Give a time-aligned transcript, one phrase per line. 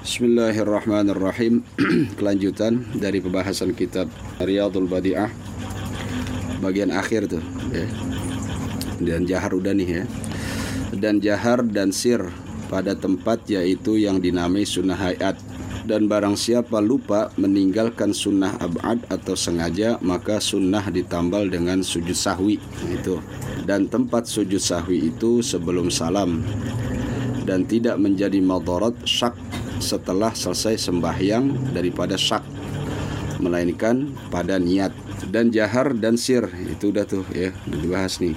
[0.00, 1.60] Bismillahirrahmanirrahim.
[2.16, 4.08] Kelanjutan dari pembahasan kitab
[4.40, 5.28] Riyadul Badi'ah
[6.64, 7.84] Bagian akhir tuh ya.
[8.96, 10.04] Dan jahar udah nih ya.
[10.96, 12.32] Dan jahar dan sir
[12.72, 15.36] pada tempat yaitu yang dinamai sunnah hayat.
[15.84, 22.56] Dan barang siapa lupa meninggalkan sunnah abad atau sengaja maka sunnah ditambal dengan sujud sahwi
[22.88, 23.20] itu.
[23.68, 26.40] Dan tempat sujud sahwi itu sebelum salam.
[27.44, 29.49] Dan tidak menjadi madarat syak
[29.80, 32.44] setelah selesai sembahyang daripada syak
[33.40, 34.92] melainkan pada niat
[35.32, 36.46] dan jahar dan sir.
[36.68, 38.36] Itu udah tuh ya dibahas nih.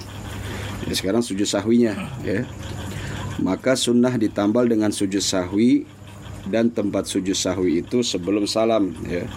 [0.88, 1.94] Ya, sekarang sujud sahwinya
[2.24, 2.48] ya.
[3.44, 5.84] Maka sunnah ditambal dengan sujud sahwi
[6.48, 9.28] dan tempat sujud sahwi itu sebelum salam ya.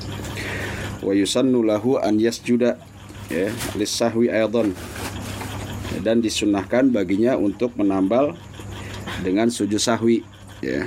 [1.03, 2.79] Wa yusannu lahu an yasjuda
[3.27, 4.71] ya lis sahwi aidan
[6.03, 8.37] dan disunnahkan baginya untuk menambal
[9.23, 10.23] dengan sujud sahwi
[10.61, 10.85] ya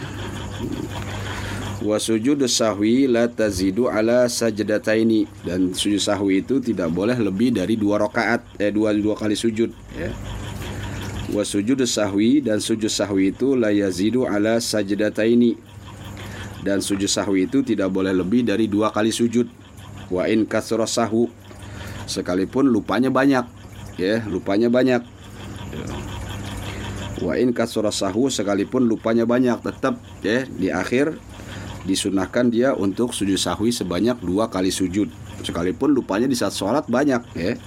[1.79, 5.27] wa sujud sahwi la tazidu ala sajdataini.
[5.47, 9.71] Dan sujud sahwi itu tidak boleh lebih dari dua rakaat eh dua dua kali sujud
[9.95, 10.11] ya.
[11.29, 15.55] Wa sujud sahwi dan sujud sahwi itu la yazidu ala sajdataini.
[16.59, 19.47] Dan sujud sahwi itu tidak boleh lebih dari dua kali sujud.
[20.11, 21.31] Wa in kasra sahu
[22.09, 23.45] sekalipun lupanya banyak
[23.95, 25.05] ya lupanya banyak.
[27.23, 31.28] Wa in kasra sahu sekalipun lupanya banyak tetap ya di akhir
[31.89, 35.09] disunahkan dia untuk sujud sahwi sebanyak dua kali sujud.
[35.41, 37.57] Sekalipun lupanya di saat sholat banyak ya.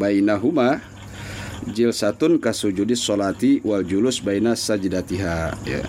[0.00, 0.80] Bainahuma
[1.68, 5.84] jilsatun kasujudi sholati wal julus baina sajdatiha ya.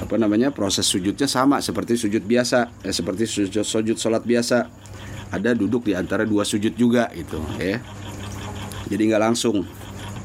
[0.00, 0.48] Apa namanya?
[0.48, 4.72] Proses sujudnya sama seperti sujud biasa eh, seperti sujud sujud sholat biasa.
[5.28, 7.84] Ada duduk di antara dua sujud juga itu ya.
[8.88, 9.68] Jadi nggak langsung.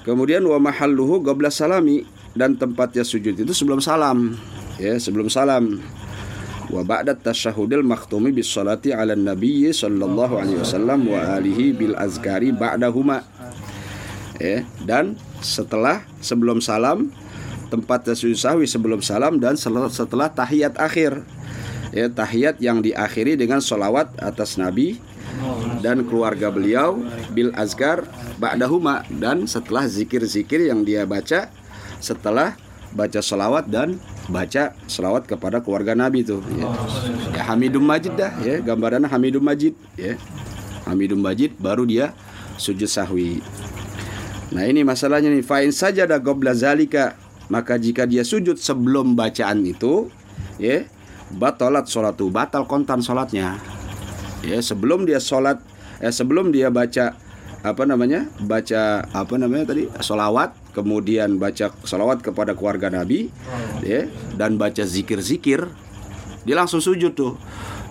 [0.07, 4.35] Kemudian wa mahalluhu qabla salami dan tempatnya sujud itu sebelum salam
[4.81, 5.79] ya sebelum salam
[6.73, 12.49] wa ba'da tasyahudil maktumi bis salati ala nabiyyi sallallahu alaihi wasallam wa alihi bil azkari
[12.49, 13.21] ba'dahuma.
[14.41, 15.13] Ya dan
[15.45, 17.13] setelah sebelum salam
[17.69, 21.21] tempat sujud sahwi sebelum salam dan setelah tahiyat akhir.
[21.93, 24.97] Ya tahiyat yang diakhiri dengan solawat atas Nabi
[25.85, 26.97] dan keluarga beliau
[27.29, 28.09] bil azkar
[28.41, 29.05] ba'dahuma.
[29.13, 31.53] Dan setelah zikir-zikir yang dia baca
[32.01, 32.57] setelah
[32.97, 34.01] baca solawat dan
[34.31, 36.67] baca solawat kepada keluarga Nabi itu ya.
[37.35, 38.63] ya Hamidum Majid dah ya.
[38.63, 40.15] Gambarannya Hamidum Majid ya.
[40.87, 42.15] Hamidum Majid baru dia
[42.55, 43.43] sujud sahwi.
[44.53, 45.43] Nah ini masalahnya nih.
[45.43, 47.19] Fa'in saja ada gobla zalika
[47.51, 50.07] maka jika dia sujud sebelum bacaan itu
[50.55, 50.87] ya
[51.33, 53.59] batalat sholatu batal kontan sholatnya.
[54.43, 55.59] Ya sebelum dia sholat
[55.99, 57.15] eh sebelum dia baca
[57.63, 63.29] apa namanya baca apa namanya tadi solawat kemudian baca solawat kepada keluarga Nabi
[63.85, 65.69] ya dan baca zikir-zikir
[66.43, 67.37] dia langsung sujud tuh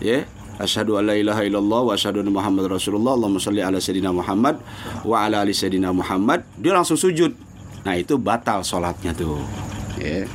[0.03, 0.27] ya
[0.61, 3.17] Asyhadu an la ilaha illallah wa asyhadu anna Muhammad Rasulullah.
[3.19, 4.61] Allahumma shalli ala sayyidina Muhammad
[5.03, 6.45] wa ala ali sayyidina Muhammad.
[6.61, 7.35] Dia langsung sujud.
[7.83, 9.43] Nah itu batal sholatnya tuh.
[9.97, 10.29] Ya.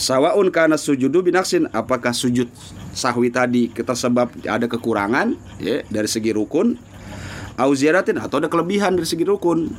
[0.00, 2.50] Sawaun karena sujudu binaksin apakah sujud
[2.96, 6.74] sahwi tadi kita sebab ada kekurangan ya dari segi rukun
[7.58, 9.70] au atau ada kelebihan dari segi rukun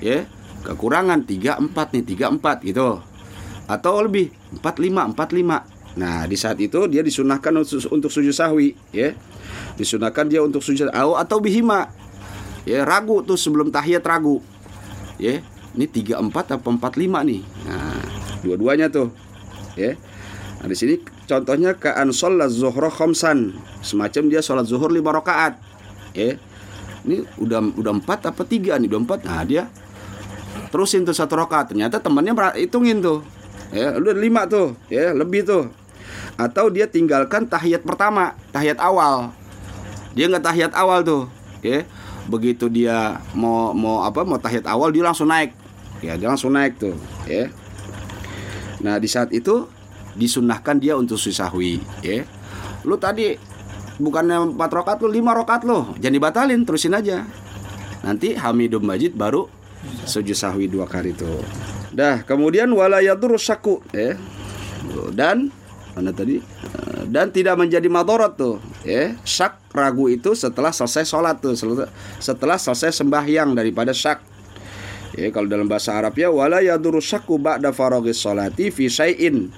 [0.00, 0.28] ya
[0.66, 2.98] kekurangan 3 4 nih 3 4 gitu
[3.66, 7.56] atau lebih 4 5 4 5 nah di saat itu dia disunahkan
[7.88, 9.16] untuk sujud sahwi ya
[9.78, 11.88] disunahkan dia untuk sujud atau bihima
[12.68, 14.44] ya ragu tuh sebelum tahiyat ragu
[15.16, 15.40] ya
[15.76, 17.40] ini 34 apa 45 nih.
[17.68, 18.00] Nah,
[18.40, 19.12] dua-duanya tuh.
[19.76, 19.92] Ya.
[20.64, 20.96] Nah, di sini
[21.28, 23.52] contohnya ke ansol zuhra khamsan.
[23.84, 25.60] Semacam dia sholat zuhur lima rakaat.
[26.16, 26.40] Ya.
[27.04, 28.88] Ini udah udah empat apa tiga nih?
[28.88, 29.20] Udah empat.
[29.28, 29.68] Nah, dia
[30.70, 31.72] terusin tuh satu rakaat.
[31.72, 33.22] Ternyata temannya hitungin tuh.
[33.74, 34.78] Ya, udah lima tuh.
[34.86, 35.70] Ya, lebih tuh.
[36.38, 39.32] Atau dia tinggalkan tahiyat pertama, tahiyat awal.
[40.12, 41.28] Dia nggak tahiyat awal tuh.
[41.64, 41.84] Ya.
[42.26, 44.26] Begitu dia mau mau apa?
[44.26, 45.66] Mau tahiyat awal dia langsung naik
[46.04, 47.48] ya dia langsung naik tuh ya
[48.82, 49.68] nah di saat itu
[50.16, 52.24] disunahkan dia untuk sahwi ya
[52.84, 53.36] lu tadi
[53.96, 57.24] bukannya empat rokat lu lima rokat lo jangan dibatalin terusin aja
[58.04, 59.48] nanti Hamidum Majid baru
[60.06, 61.28] sujud sahwi dua kali itu
[61.94, 64.14] dah kemudian walayatur saku ya
[65.14, 65.50] dan
[65.96, 66.44] mana tadi
[67.08, 71.56] dan tidak menjadi madorot tuh ya syak ragu itu setelah selesai sholat tuh
[72.20, 74.36] setelah selesai sembahyang daripada syak
[75.16, 79.48] Ya, kalau dalam bahasa Arab ya wala yaduru syakku ba'da faraghis salati fi syai'in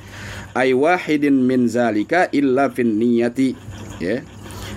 [0.55, 3.59] ay wahidin min zalika illa fin niyati.
[3.99, 4.23] Ya.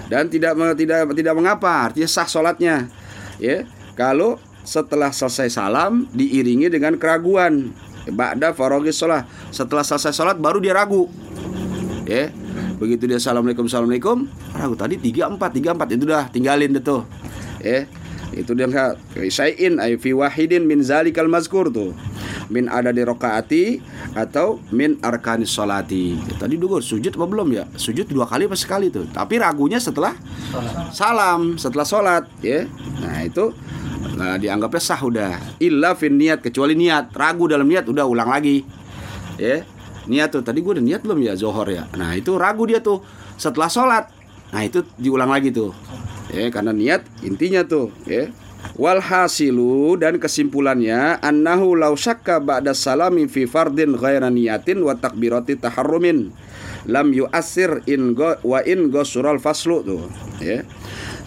[0.09, 2.89] Dan tidak tidak tidak mengapa artinya sah salatnya.
[3.37, 3.69] Ya.
[3.93, 7.73] Kalau setelah selesai salam diiringi dengan keraguan.
[8.09, 9.29] Ba'da faraghis salat.
[9.53, 11.05] Setelah selesai salat baru dia ragu.
[12.09, 12.33] ya
[12.81, 14.25] begitu dia assalamualaikum assalamualaikum.
[14.57, 15.87] Ragu tadi tiga empat tiga empat.
[15.93, 17.05] Itu dah tinggalin deh tuh.
[17.61, 17.85] Ya
[18.31, 18.67] itu dia
[19.27, 21.93] sayin ay fi wahidin min zalikal mazkur tuh.
[22.51, 23.79] Min ada di rokaati
[24.11, 27.63] atau min arkanis solati ya, tadi dulu sujud apa belum ya?
[27.79, 29.07] Sujud dua kali apa sekali tuh?
[29.07, 30.15] Tapi ragunya setelah
[30.91, 32.23] salam setelah sholat.
[32.43, 32.67] Ya
[32.99, 33.55] nah itu
[34.17, 35.33] nah dianggapnya sah udah.
[35.61, 37.13] Illa fin niat kecuali niat.
[37.13, 38.65] Ragu dalam niat udah ulang lagi.
[39.37, 39.63] Ya
[40.09, 40.41] niat tuh.
[40.41, 41.85] Tadi gue udah niat belum ya zohor ya?
[41.97, 43.01] Nah itu ragu dia tuh
[43.37, 44.05] setelah sholat.
[44.51, 45.71] Nah itu diulang lagi tuh.
[46.31, 48.29] Ya karena niat intinya tuh ya.
[48.77, 56.29] Walhasilu dan kesimpulannya annahu law syakka ba'da salami fi fardin ghaira niyatin wa takbirati taharrumin
[56.85, 60.05] lam yu'assir in go, wa in gosural faslu tuh
[60.39, 60.61] ya.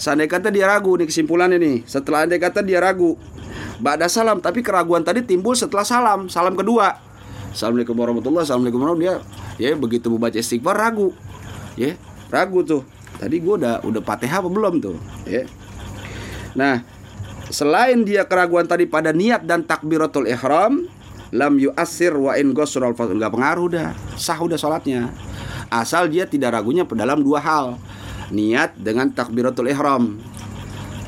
[0.05, 1.89] Seandainya kata dia ragu nih kesimpulannya nih.
[1.89, 3.17] Setelah andai kata dia ragu
[3.81, 4.37] ba'da salam.
[4.37, 7.01] Tapi keraguan tadi timbul setelah salam, salam kedua.
[7.49, 9.25] Assalamualaikum warahmatullahi Assalamualaikum warahmatullahi
[9.57, 11.17] ya begitu membaca istighfar ragu.
[11.81, 11.97] Ya,
[12.29, 12.85] ragu tuh.
[13.17, 15.01] Tadi gue udah udah fatihah apa belum tuh?
[15.25, 15.49] Ya.
[16.53, 16.85] Nah
[17.49, 20.85] selain dia keraguan tadi pada niat dan takbiratul ihram
[21.33, 23.97] lam yu'assir wa in ghusral nggak pengaruh dah.
[24.21, 25.09] Sah udah sholatnya.
[25.73, 27.81] Asal dia tidak ragunya dalam dua hal
[28.31, 30.21] niat dengan takbiratul ihram.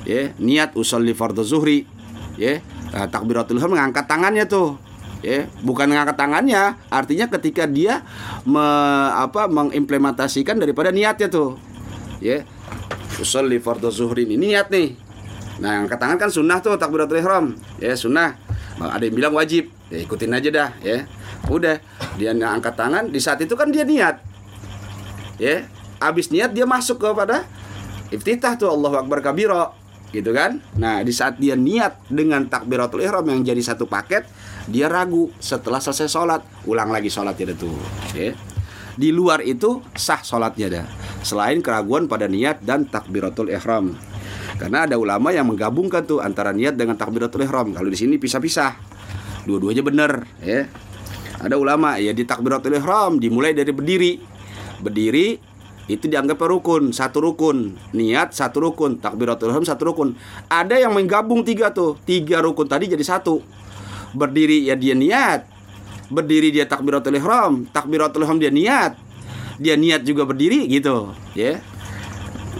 [0.06, 1.88] Ya niat usolli fardhu zuhri.
[2.36, 2.60] Ya
[2.92, 4.76] nah, takbiratul ihram mengangkat tangannya tuh.
[5.24, 8.04] Ya bukan mengangkat tangannya artinya ketika dia
[8.44, 8.62] me,
[9.16, 11.56] apa mengimplementasikan daripada niatnya tuh.
[12.20, 12.44] Ya
[13.16, 14.96] usolli fardhu zuhri ini niat nih.
[15.56, 17.56] Nah angkat tangan kan sunnah tuh takbiratul ihram.
[17.80, 18.36] Ya sunnah.
[18.76, 19.72] Ada yang bilang wajib.
[19.88, 21.08] Ya ikutin aja dah ya.
[21.48, 21.80] Udah
[22.20, 24.20] dia angkat tangan di saat itu kan dia niat.
[25.40, 25.69] Ya
[26.02, 27.46] abis niat dia masuk kepada
[28.12, 29.72] iftitah tuh Allah Akbar kabiro
[30.14, 30.62] gitu kan?
[30.78, 34.25] Nah di saat dia niat dengan takbiratul ihram yang jadi satu paket
[34.70, 36.40] dia ragu setelah selesai sholat.
[36.69, 37.75] Ulang lagi sholatnya tuh
[38.14, 38.32] ya
[38.96, 40.87] di luar itu sah sholatnya dah
[41.20, 43.93] selain keraguan pada niat dan takbiratul ihram.
[44.56, 47.76] Karena ada ulama yang menggabungkan tuh antara niat dengan takbiratul ihram.
[47.76, 48.72] Kalau di sini pisah-pisah.
[49.44, 50.64] Dua-duanya benar ya?
[51.38, 54.12] Ada ulama ya di takbiratul ihram dimulai dari berdiri.
[54.81, 55.37] Berdiri
[55.86, 57.78] itu dianggap rukun satu rukun.
[57.94, 58.98] Niat satu rukun.
[58.98, 60.18] Takbiratul ihram satu rukun.
[60.50, 61.98] Ada yang menggabung tiga tuh.
[62.02, 63.42] Tiga rukun tadi jadi satu.
[64.14, 65.46] Berdiri ya dia niat.
[66.06, 68.94] Berdiri dia takbiratul ihram, takbiratul ihram dia niat.
[69.58, 71.58] Dia niat juga berdiri gitu, ya.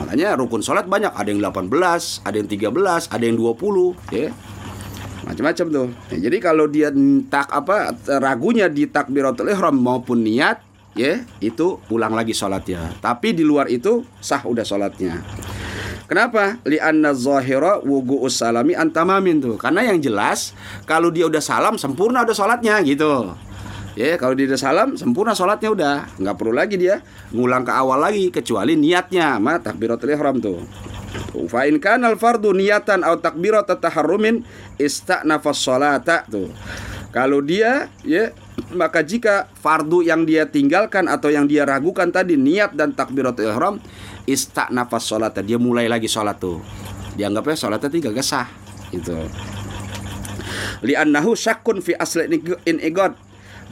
[0.03, 4.35] Makanya rukun sholat banyak, ada yang 18, ada yang 13, ada yang 20, ya.
[5.29, 5.89] Macam-macam tuh.
[6.11, 6.91] Ya, jadi kalau dia
[7.31, 10.59] tak apa ragunya di takbiratul ihram maupun niat,
[10.97, 12.97] ya, itu ulang lagi sholatnya.
[12.99, 15.23] Tapi di luar itu sah udah sholatnya.
[16.07, 16.63] Kenapa?
[16.63, 19.55] Li'anna zahira wugu'us salami antamamin tuh.
[19.59, 20.55] Karena yang jelas
[20.87, 23.35] kalau dia udah salam sempurna udah sholatnya gitu.
[23.97, 27.01] Ya, kalau dia udah salam sempurna sholatnya udah, nggak perlu lagi dia
[27.33, 30.61] ngulang ke awal lagi kecuali niatnya ma takbiratul ihram tuh.
[31.49, 34.45] Fa kana fardu niyatan atau takbirat taharrumin
[34.77, 36.53] istanafas sholata tuh.
[37.17, 38.37] Kalau dia ya
[38.77, 43.81] maka jika fardu yang dia tinggalkan atau yang dia ragukan tadi niat dan takbiratul ihram
[44.69, 46.61] nafas sholat dia mulai lagi sholat tuh.
[47.17, 48.45] Dianggapnya sholatnya tiga gak sah
[48.93, 49.17] itu
[50.85, 52.29] li'annahu syakun fi asli
[52.69, 53.17] in igod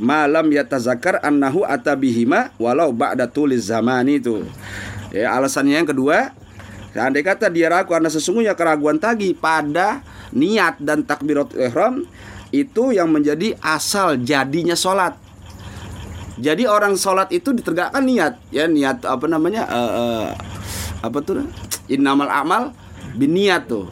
[0.01, 4.43] malam yatazakar annahu atabihima walau ba'da tuliz zamani itu.
[5.13, 6.33] Ya alasannya yang kedua
[6.95, 12.07] andai kata dia ragu karena sesungguhnya keraguan tadi pada niat dan takbirat ihram
[12.55, 15.19] itu yang menjadi asal jadinya sholat
[16.35, 20.27] jadi orang sholat itu ditegakkan niat, ya niat apa namanya uh, uh,
[21.07, 21.47] apa tuh?
[21.87, 22.75] Innamal amal
[23.15, 23.87] biniat tuh.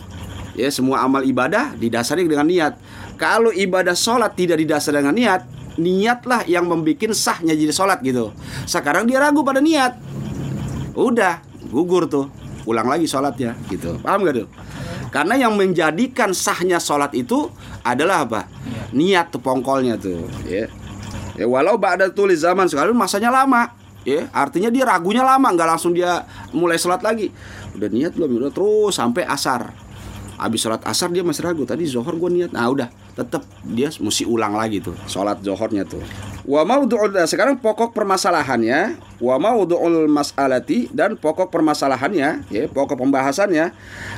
[0.58, 2.74] Ya semua amal ibadah didasari dengan niat.
[3.14, 5.46] Kalau ibadah sholat tidak didasari dengan niat,
[5.78, 8.34] niatlah yang membuat sahnya jadi sholat gitu.
[8.66, 9.94] Sekarang dia ragu pada niat,
[10.98, 12.26] udah gugur tuh,
[12.64, 13.98] ulang lagi sholatnya gitu.
[14.02, 14.48] Paham gak tuh?
[15.12, 17.52] Karena yang menjadikan sahnya sholat itu
[17.84, 18.48] adalah apa?
[18.96, 20.68] Niat tuh pongkolnya tuh, ya.
[21.36, 23.72] Ya, walau ba'da tulis zaman sekarang masanya lama.
[24.02, 27.30] Ya, artinya dia ragunya lama, nggak langsung dia mulai sholat lagi.
[27.78, 28.42] Udah niat belum?
[28.42, 29.70] Udah terus sampai asar.
[30.42, 31.62] Habis sholat asar dia masih ragu.
[31.62, 32.50] Tadi zohor gue niat.
[32.50, 36.02] Nah udah, tetap dia mesti ulang lagi tuh sholat zohornya tuh.
[36.42, 43.70] Wa maudu'ul nah, sekarang pokok permasalahannya wa maudu'ul mas'alati dan pokok permasalahannya ya pokok pembahasannya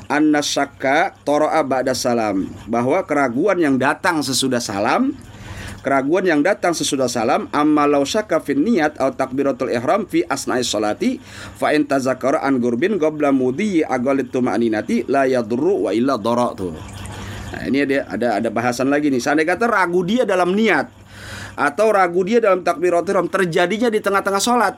[0.08, 5.12] annasyakka toro'a ba'da salam bahwa keraguan yang datang sesudah salam
[5.84, 10.64] keraguan yang datang sesudah salam amma law syakka fin niat atau takbiratul ihram fi asna'i
[10.64, 11.20] sholati
[11.60, 16.72] fa in tazakkara an gurbin qabla mudhi agalit tuma'ninati la yadurru wa illa dara tuh.
[17.52, 19.20] Nah, ini ada ada ada bahasan lagi nih.
[19.20, 20.88] Seandainya kata ragu dia dalam niat
[21.54, 24.74] atau ragu dia dalam takbiratul ihram terjadinya di tengah-tengah sholat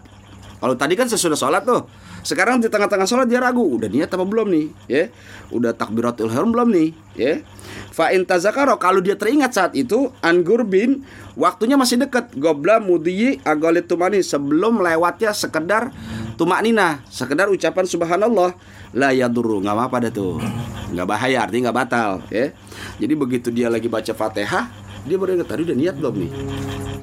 [0.56, 1.84] Kalau tadi kan sesudah sholat tuh.
[2.26, 4.66] Sekarang di tengah-tengah sholat dia ragu, udah niat apa belum nih?
[4.90, 5.14] Ya,
[5.54, 6.90] udah takbiratul ihram belum nih?
[7.14, 7.46] Ya.
[7.94, 11.06] Fa in tazakaro kalau dia teringat saat itu anggur bin
[11.38, 12.34] waktunya masih dekat.
[12.34, 15.94] Gobla mudiyi agolit tumani sebelum lewatnya sekedar
[16.34, 18.58] tumaknina sekedar ucapan subhanallah.
[18.90, 20.42] La yadurru nggak apa-apa tuh.
[20.90, 22.50] Nggak bahaya artinya nggak batal ya.
[22.98, 24.66] Jadi begitu dia lagi baca fatihah
[25.06, 26.30] dia baru ingat tadi udah niat belum nih?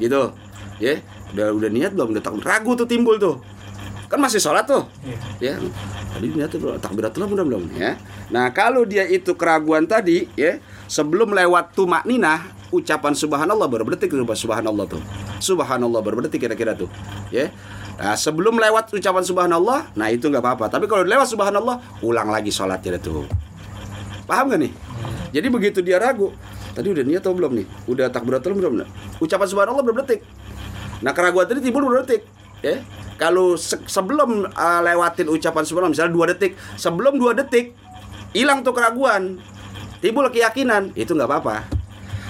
[0.03, 0.21] Gitu
[0.83, 0.99] ya.
[1.31, 2.11] Udah udah niat belum?
[2.11, 3.52] Udah takut ragu tuh timbul tuh
[4.13, 4.85] kan masih sholat tuh
[5.41, 5.57] ya
[6.13, 7.97] tadi niat tuh takbiratul belum belum ya
[8.29, 14.85] nah kalau dia itu keraguan tadi ya sebelum lewat tuh maknina ucapan subhanallah berdetik subhanallah
[14.85, 15.01] tuh
[15.41, 16.93] subhanallah berdetik kira-kira tuh
[17.33, 17.49] ya
[17.93, 20.65] Nah, sebelum lewat ucapan subhanallah, nah itu nggak apa-apa.
[20.65, 23.29] Tapi kalau lewat subhanallah, ulang lagi sholatnya tuh.
[24.25, 24.73] Paham gak nih?
[25.29, 26.33] Jadi begitu dia ragu,
[26.73, 27.67] tadi udah niat atau belum nih?
[27.85, 28.81] Udah takbiratul belum?
[29.21, 30.25] Ucapan subhanallah berapa detik?
[31.05, 32.25] Nah keraguan tadi timbul berapa detik?
[32.63, 32.79] Ya,
[33.19, 37.75] kalau se sebelum uh, lewatin ucapan subhanallah misalnya dua detik, sebelum dua detik
[38.31, 39.43] hilang tuh keraguan,
[39.99, 41.67] timbul keyakinan, itu nggak apa-apa.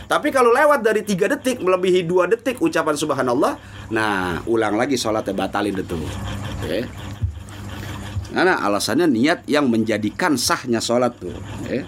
[0.09, 3.61] Tapi kalau lewat dari tiga detik melebihi dua detik ucapan subhanallah,
[3.93, 6.01] nah ulang lagi sholatnya batalin itu.
[6.65, 6.89] Oke.
[8.33, 11.37] Karena alasannya niat yang menjadikan sahnya sholat tuh.
[11.61, 11.85] Oke.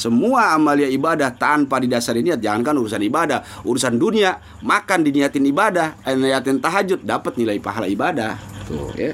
[0.00, 6.16] Semua amalia ibadah tanpa didasari niat, jangankan urusan ibadah, urusan dunia, makan diniatin ibadah, eh,
[6.16, 8.40] niatin tahajud, dapat nilai pahala ibadah.
[8.64, 9.12] Tuh, ya.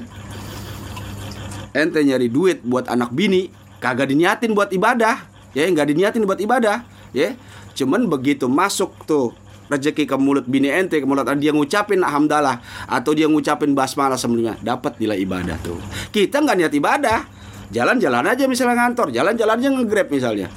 [1.75, 3.51] Ente nyari duit buat anak bini,
[3.83, 7.35] kagak diniatin buat ibadah, ya nggak diniatin buat ibadah, ya.
[7.75, 9.35] Cuman begitu masuk tuh
[9.67, 14.55] rezeki ke mulut bini ente ke mulut dia ngucapin alhamdulillah atau dia ngucapin basmalah sebelumnya
[14.63, 15.75] dapat nilai ibadah tuh.
[16.15, 17.19] Kita nggak niat ibadah.
[17.67, 20.47] Jalan-jalan aja misalnya ngantor jalan-jalan aja ngegrab misalnya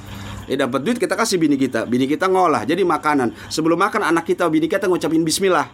[0.51, 1.87] eh dapat duit kita kasih bini kita.
[1.87, 3.31] Bini kita ngolah jadi makanan.
[3.47, 5.71] Sebelum makan anak kita bini kita ngucapin bismillah.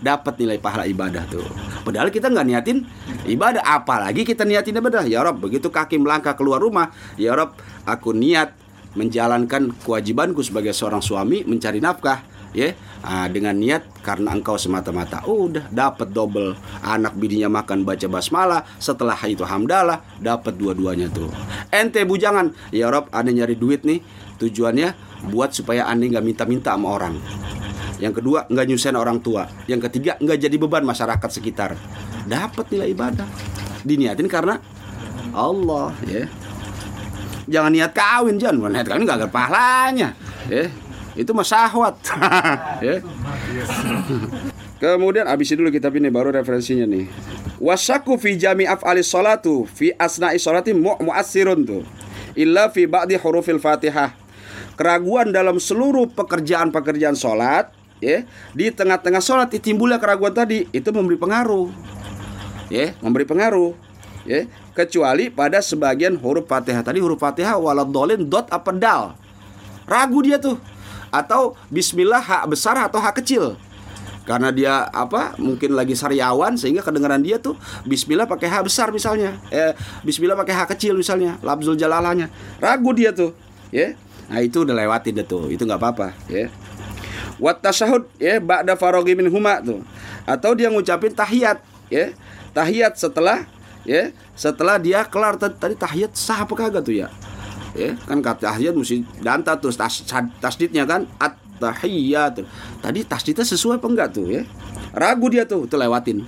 [0.00, 1.42] Dapat nilai pahala ibadah tuh.
[1.82, 2.86] Padahal kita nggak niatin
[3.26, 3.66] ibadah.
[3.66, 5.02] Apalagi kita niatin ibadah.
[5.02, 8.54] Ya Rob begitu kaki melangkah keluar rumah ya Rob aku niat
[8.94, 12.74] menjalankan kewajibanku sebagai seorang suami mencari nafkah ya.
[13.00, 16.52] Nah, dengan niat karena engkau semata-mata oh, udah dapat double.
[16.84, 21.32] Anak bininya makan baca basmalah setelah itu hamdalah dapat dua-duanya tuh.
[21.72, 22.52] Ente bujangan.
[22.74, 24.04] Ya Rob anda nyari duit nih
[24.36, 24.92] tujuannya
[25.32, 27.16] buat supaya anda nggak minta-minta sama orang.
[28.00, 29.48] Yang kedua nggak nyusahin orang tua.
[29.64, 31.76] Yang ketiga nggak jadi beban masyarakat sekitar.
[32.28, 33.28] Dapat nilai ibadah.
[33.80, 34.60] Diniatin karena
[35.32, 36.28] Allah ya.
[37.50, 40.14] Jangan niat kawin jangan niat kawin gak ada pahalanya
[40.46, 40.70] ya
[41.18, 41.96] itu mah syahwat.
[42.80, 43.04] Ya.
[44.80, 47.04] Kemudian abis itu dulu kita pilih baru referensinya nih.
[47.60, 51.84] Wasaku fi jami af'alis salatu fi asna'i salati mu mu'assirun tuh.
[52.32, 54.16] Illa fi ba'di hurufil fatihah.
[54.80, 57.68] Keraguan dalam seluruh pekerjaan-pekerjaan sholat
[58.00, 58.24] ya
[58.56, 61.68] di tengah-tengah sholat timbulnya keraguan tadi itu memberi pengaruh.
[62.72, 63.76] Ya memberi pengaruh.
[64.24, 66.80] Ya kecuali pada sebagian huruf Fatihah.
[66.80, 69.12] Tadi huruf Fatihah waladolin dot apa dal.
[69.84, 70.56] Ragu dia tuh
[71.10, 73.58] atau Bismillah hak besar atau hak kecil.
[74.24, 79.34] Karena dia apa mungkin lagi sariawan sehingga kedengaran dia tuh Bismillah pakai hak besar misalnya.
[79.50, 79.74] Eh,
[80.06, 82.30] Bismillah pakai hak kecil misalnya labzul jalalanya
[82.62, 83.34] ragu dia tuh
[83.74, 83.98] ya.
[84.30, 86.46] Nah itu udah lewatin deh tuh itu nggak apa-apa ya.
[87.42, 89.82] Wat tasahud ya ba'da farogi min huma tuh.
[90.28, 91.58] Atau dia ngucapin tahiyat
[91.90, 92.14] ya.
[92.54, 93.48] Tahiyat setelah
[93.82, 95.40] ya setelah dia kelar.
[95.42, 97.10] Tadi tahiyat sah apa kagak tuh ya
[97.74, 100.02] ya kan kata tahiyat mesti danta terus tas,
[100.42, 102.42] tasdidnya kan at tahiyat
[102.82, 104.42] tadi tasdidnya sesuai apa enggak tuh ya?
[104.90, 106.26] Ragu dia tuh itu lewatin.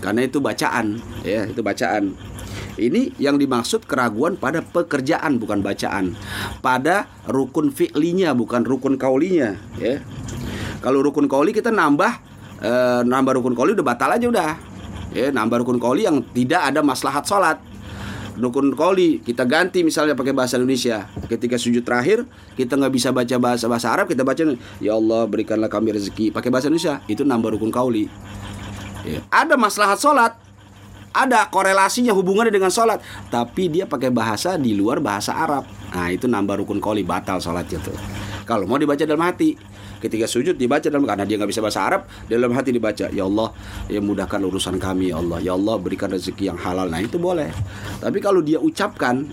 [0.00, 2.16] Karena itu bacaan ya itu bacaan.
[2.80, 6.16] Ini yang dimaksud keraguan pada pekerjaan bukan bacaan.
[6.64, 10.00] Pada rukun fi'linya bukan rukun kaulinya ya.
[10.80, 12.12] Kalau rukun kauli kita nambah
[12.56, 12.72] e,
[13.04, 14.52] nambah rukun kauli udah batal aja udah.
[15.12, 17.58] Ya nambah rukun koli yang tidak ada maslahat sholat
[18.40, 21.06] rukun koli kita ganti misalnya pakai bahasa Indonesia.
[21.28, 22.24] Ketika sujud terakhir
[22.56, 24.42] kita nggak bisa baca bahasa bahasa Arab kita baca
[24.80, 27.04] ya Allah berikanlah kami rezeki pakai bahasa Indonesia.
[27.06, 28.08] Itu nambah rukun kauli
[29.04, 29.20] ya.
[29.28, 30.32] ada maslahat sholat.
[31.10, 33.02] Ada korelasinya hubungannya dengan sholat.
[33.34, 35.66] Tapi dia pakai bahasa di luar bahasa Arab.
[35.90, 37.98] Nah itu nambah rukun kauli batal sholatnya tuh.
[38.46, 39.58] Kalau mau dibaca dalam hati
[40.00, 43.52] ketika sujud dibaca dalam karena dia nggak bisa bahasa Arab dalam hati dibaca ya Allah
[43.86, 45.38] ya mudahkan urusan kami ya Allah.
[45.44, 46.88] Ya Allah berikan rezeki yang halal.
[46.88, 47.52] Nah itu boleh.
[48.00, 49.28] Tapi kalau dia ucapkan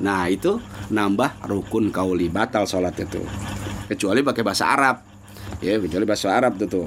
[0.00, 0.60] nah itu
[0.92, 3.20] nambah rukun kauli batal sholat itu.
[3.90, 4.96] Kecuali pakai bahasa Arab.
[5.60, 6.86] Ya kecuali bahasa Arab itu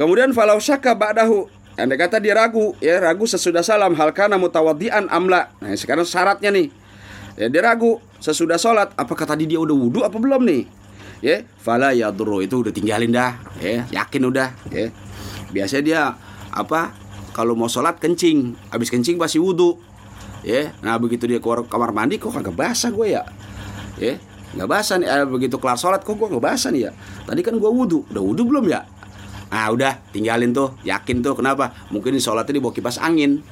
[0.00, 1.60] kemudian falau syaka ba'dahu.
[1.80, 5.48] Andai kata dia ragu, ya ragu sesudah salam hal kana mutawadian amla.
[5.64, 6.68] Nah, sekarang syaratnya nih.
[7.40, 10.68] Ya, dia ragu sesudah sholat, apakah tadi dia udah wudhu apa belum nih?
[11.20, 14.88] Ya fala yadurru itu udah tinggalin dah ya yakin udah ya.
[15.52, 16.02] Biasanya dia
[16.50, 16.96] apa
[17.36, 19.78] kalau mau sholat kencing habis kencing pasti wudhu
[20.42, 20.72] ya.
[20.80, 23.22] Nah begitu dia keluar kamar mandi kok kagak basah gue ya?
[24.00, 24.16] Ya
[24.50, 26.92] nggak basah nih eh, begitu kelar sholat kok gue nggak basah nih ya?
[27.28, 28.82] Tadi kan gue wudhu udah wudhu belum ya?
[29.50, 31.74] Ah udah tinggalin tuh yakin tuh kenapa?
[31.90, 33.42] Mungkin sholatnya dibawa kipas angin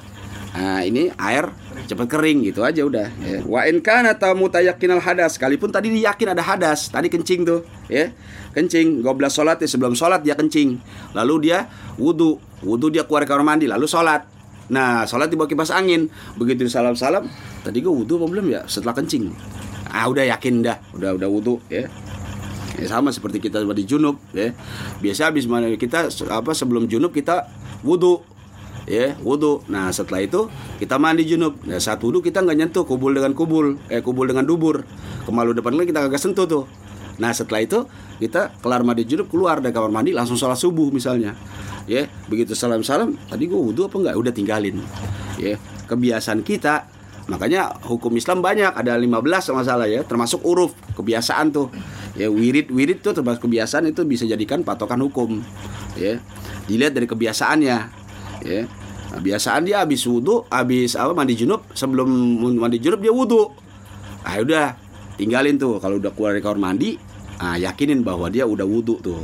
[0.49, 1.53] nah ini air
[1.85, 3.45] cepat kering gitu aja udah ya.
[3.45, 8.13] wa in kana mutayakinal hadas sekalipun tadi yakin ada hadas tadi kencing tuh ya.
[8.49, 10.81] Kencing goblas sholat ya sebelum sholat dia kencing.
[11.13, 11.69] Lalu dia
[12.01, 14.25] wudhu wudhu dia keluar kamar mandi lalu sholat.
[14.73, 16.09] Nah sholat dibawa kipas angin.
[16.37, 17.29] Begitu salam salam
[17.61, 18.61] tadi gue wudhu apa belum ya?
[18.65, 19.29] Setelah kencing.
[19.89, 21.89] Ah udah yakin dah udah udah wudhu ya.
[22.79, 24.55] Ya, sama seperti kita di junub ya.
[25.03, 27.45] Biasa habis mana kita apa sebelum junub kita
[27.85, 28.25] wudhu
[28.89, 30.49] ya wudhu nah setelah itu
[30.81, 31.61] kita mandi junub.
[31.69, 34.81] Nah, saat wudhu kita nggak nyentuh kubul dengan kubul eh kubul dengan dubur.
[35.29, 36.65] Kemalu depan lagi kita kagak sentuh tuh.
[37.21, 37.85] Nah setelah itu
[38.17, 41.37] kita kelar mandi junub keluar dari kamar mandi langsung sholat subuh misalnya.
[41.85, 44.81] Ya begitu salam salam tadi gua wudhu apa enggak udah tinggalin.
[45.37, 46.89] Ya kebiasaan kita
[47.29, 48.73] makanya hukum Islam banyak.
[48.73, 51.69] Ada 15 masalah ya termasuk uruf kebiasaan tuh.
[52.17, 55.43] Ya wirid wirid tuh termasuk kebiasaan itu bisa jadikan patokan hukum.
[55.93, 56.23] Ya
[56.65, 57.77] dilihat dari kebiasaannya.
[58.47, 58.61] Ya
[59.11, 62.07] nah, biasaan dia habis wudhu habis apa mandi junub sebelum
[62.57, 63.51] mandi junub dia wudhu
[64.23, 64.75] ah udah
[65.19, 66.95] tinggalin tuh kalau udah keluar dari kamar mandi
[67.39, 69.21] ah yakinin bahwa dia udah wudhu tuh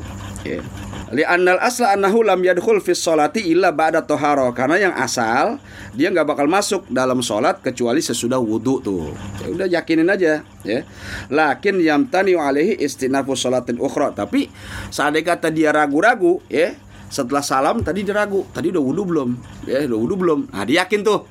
[0.47, 0.59] ya
[1.13, 5.61] Li annal asla annahu lam yadkhul fi sholati illa ba'da toharo karena yang asal
[5.93, 9.13] dia nggak bakal masuk dalam sholat kecuali sesudah wudhu tuh.
[9.45, 10.79] Ya udah yakinin aja ya.
[11.29, 14.17] Lakin yamtani alaihi istinafu sholatin ukhra.
[14.17, 14.49] Tapi
[14.89, 16.73] seandainya kata dia ragu-ragu ya,
[17.07, 19.29] setelah salam tadi dia ragu, tadi udah wudhu belum?
[19.69, 20.39] Ya, udah wudhu belum?
[20.49, 21.25] Nah, dia yakin tuh.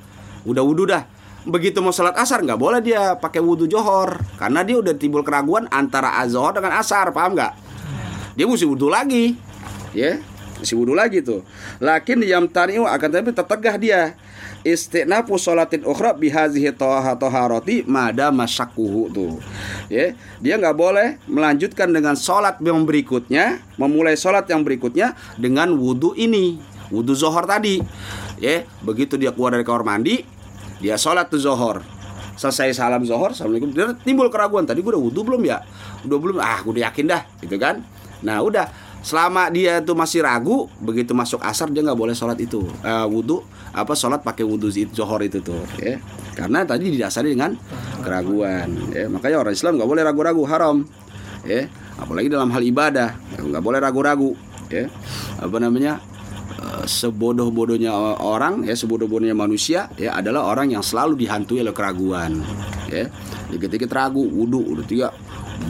[0.46, 1.04] Udah wudhu dah.
[1.44, 4.16] Begitu mau sholat asar nggak boleh dia pakai wudhu johor.
[4.40, 7.52] Karena dia udah timbul keraguan antara azhar dengan asar paham nggak?
[8.34, 9.36] Dia mesti wudhu lagi.
[9.92, 10.24] Ya
[10.64, 11.44] masih wudhu lagi tuh.
[11.84, 14.00] Lakin yam taniu akan tapi tertegah dia
[14.64, 19.38] istinafu sholatin ukhra bihazihi toha toharoti mada masyakuhu tuh.
[19.92, 26.16] Ya dia nggak boleh melanjutkan dengan sholat yang berikutnya memulai sholat yang berikutnya dengan wudhu
[26.16, 26.58] ini
[26.88, 27.84] wudhu zohor tadi.
[28.40, 30.24] Ya begitu dia keluar dari kamar mandi
[30.80, 31.84] dia sholat tuh zohor.
[32.34, 33.70] Selesai salam zohor assalamualaikum.
[33.70, 35.62] Dia timbul keraguan tadi gue udah wudhu belum ya?
[36.02, 36.36] Udah belum.
[36.42, 37.78] Ah gue udah yakin dah gitu kan.
[38.26, 38.66] Nah udah
[39.04, 43.44] selama dia tuh masih ragu begitu masuk asar dia nggak boleh sholat itu uh, wudhu
[43.74, 46.00] apa sholat pakai wudhu zohor itu tuh ya.
[46.34, 47.54] Karena tadi didasari dengan
[48.00, 49.10] keraguan ya.
[49.10, 50.76] Makanya orang Islam nggak boleh ragu-ragu haram
[51.44, 51.68] ya.
[52.00, 54.32] Apalagi dalam hal ibadah nggak boleh ragu-ragu
[54.70, 54.86] ya.
[55.42, 55.98] Apa namanya
[56.54, 57.90] eh, sebodoh-bodohnya
[58.22, 62.40] orang ya sebodoh-bodohnya manusia ya adalah orang yang selalu dihantui oleh keraguan
[62.88, 63.10] ya.
[63.54, 65.10] Ketika ragu wudhu udah tiga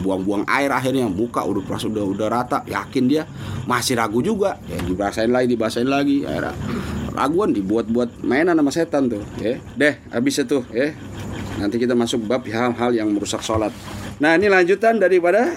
[0.01, 3.23] buang-buang air akhirnya muka udah pas udah udah rata yakin dia.
[3.65, 4.61] Masih ragu juga.
[4.69, 6.25] Ya dibahasain lagi dibahasain lagi.
[6.25, 6.53] Akhirnya
[7.15, 9.57] raguan dibuat-buat mainan sama setan tuh ya.
[9.77, 10.93] Deh habis itu ya.
[11.55, 13.71] Nanti kita masuk bab hal-hal yang merusak sholat.
[14.19, 15.55] Nah ini lanjutan daripada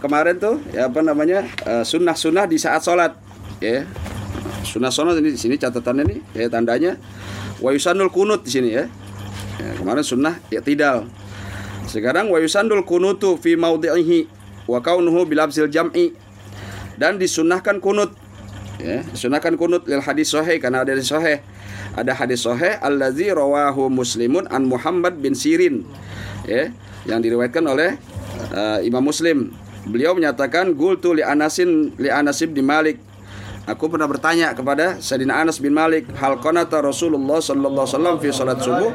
[0.00, 3.16] kemarin tuh ya apa namanya uh, sunnah-sunnah di saat sholat
[3.58, 3.88] ya.
[4.60, 7.00] Sunnah-sunnah ini di sini catatannya nih ya tandanya.
[7.60, 8.84] Wa yusanul kunut di sini ya.
[9.60, 11.04] ya kemarin sunnah ya tidak
[11.90, 14.30] sekarang wa yusandul kunutu fi maudhihi
[14.70, 16.14] wa kaunuhu bilabsil jam'i.
[16.94, 18.14] Dan disunahkan kunut.
[18.78, 21.42] Ya disunahkan kunut lil hadis sahih karena ada di sahih.
[21.98, 25.82] Ada hadis sahih allazi rawahu muslimun an Muhammad bin Sirin.
[26.46, 26.70] Ya
[27.10, 27.98] yang diriwayatkan oleh
[28.54, 29.50] uh, Imam Muslim.
[29.90, 33.09] Beliau menyatakan gultu li Anasin li Anasib di Malik
[33.70, 38.28] Aku pernah bertanya kepada Sayyidina Anas bin Malik, hal qanata Rasulullah sallallahu alaihi wasallam fi
[38.34, 38.90] salat subuh?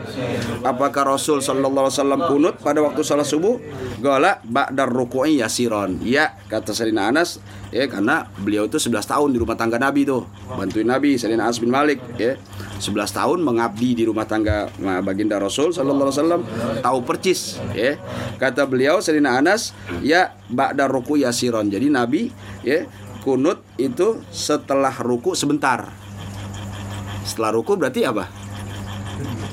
[0.68, 3.56] Apakah Rasul sallallahu alaihi wasallam kunut pada waktu salat subuh?
[4.04, 6.04] Gala ba'dar ruku'i yasiron.
[6.04, 7.40] Ya, kata Sayyidina Anas,
[7.72, 10.28] ya karena beliau itu 11 tahun di rumah tangga Nabi tuh,
[10.60, 12.36] bantuin Nabi Sayyidina Anas bin Malik, ya.
[12.76, 14.68] 11 tahun mengabdi di rumah tangga
[15.00, 16.42] baginda Rasul sallallahu alaihi wasallam,
[16.84, 17.96] tahu percis, ya.
[18.36, 19.72] Kata beliau Sayyidina Anas,
[20.04, 21.72] ya ba'dar ruku'i yasiron.
[21.72, 22.28] Jadi Nabi,
[22.68, 22.84] ya
[23.26, 25.90] kunut itu setelah ruku sebentar.
[27.26, 28.30] Setelah ruku berarti apa?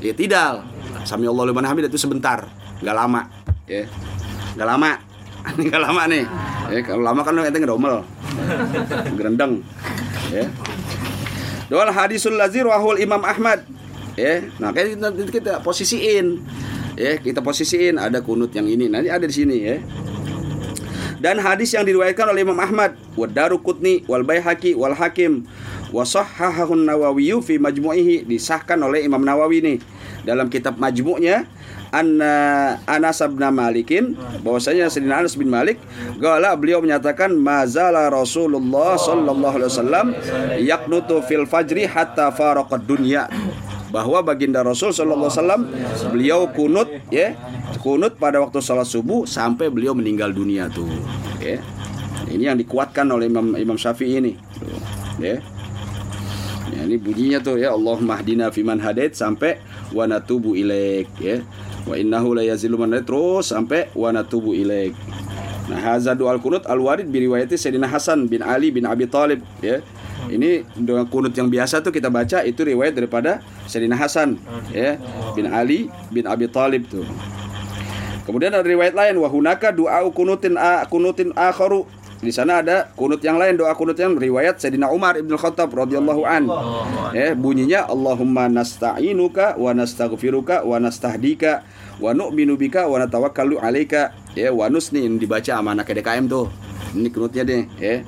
[0.05, 0.69] Ya tidak.
[1.09, 2.47] Sami Allah liman hamid itu sebentar,
[2.85, 3.27] nggak lama,
[3.65, 3.89] ya.
[4.55, 4.93] Nggak lama.
[5.59, 6.23] Nggak lama nih.
[6.71, 8.07] Ya, kalau lama kan ente ngedomel.
[9.19, 9.59] Gerendeng.
[10.31, 10.47] Ya.
[11.67, 13.67] Doal hadisul lazir wahul Imam Ahmad.
[14.15, 16.47] Ya, nah kita, kita posisiin.
[16.95, 18.87] Ya, kita posisiin ada kunut yang ini.
[18.87, 19.83] Nanti ada di sini ya
[21.23, 25.47] dan hadis yang diriwayatkan oleh Imam Ahmad wa Daruqutni wal Baihaqi wal Hakim
[25.95, 29.79] wa sahhahun Nawawi fi majmu'ihi disahkan oleh Imam Nawawi nih
[30.27, 31.47] dalam kitab majmu'nya
[31.93, 32.33] Anna
[32.89, 35.77] Anas bin Malikin bahwasanya Sayyidina Anas bin Malik
[36.17, 40.07] gala beliau menyatakan mazala Rasulullah sallallahu alaihi wasallam
[40.57, 43.29] yaqnutu fil fajri hatta faraqad dunya
[43.93, 45.63] bahwa baginda Rasul sallallahu alaihi wasallam
[46.11, 47.37] beliau kunut ya
[47.85, 50.89] kunut pada waktu salat subuh sampai beliau meninggal dunia tuh
[51.39, 51.61] ya
[52.33, 54.33] ini yang dikuatkan oleh Imam Imam Syafi'i ini
[55.21, 55.39] ya
[56.73, 59.61] Ya, ini bunyinya tuh ya Allahumma hdina fiman hadait sampai
[59.93, 61.45] wa natubu ilaik ya.
[61.85, 64.97] Wa innahu la yazilu man terus sampai wa natubu ilaik.
[65.69, 69.85] Nah, hadza du'al kunut al-warid bi riwayati Sayyidina Hasan bin Ali bin Abi Thalib ya.
[70.31, 74.39] Ini dengan kunut yang biasa tuh kita baca itu riwayat daripada Sayyidina Hasan
[74.71, 75.01] ya
[75.35, 77.07] bin Ali bin Abi Thalib tuh.
[78.23, 81.91] Kemudian ada riwayat lain wahunaka doa kunutin a kunutin akharu
[82.23, 86.23] di sana ada kunut yang lain, doa kunut yang riwayat Sayyidina Umar Ibn Khattab radhiyallahu
[86.23, 86.47] an.
[87.11, 91.67] Ya, bunyinya Allahumma nasta'inuka wa nastaghfiruka wa nastahdika
[91.99, 94.15] wa nu'minu bika wa natawakkalu 'alaika.
[94.39, 96.47] Ya, wa nusni ini dibaca sama anak DKM tuh.
[96.95, 98.07] Ini kunutnya deh, ya.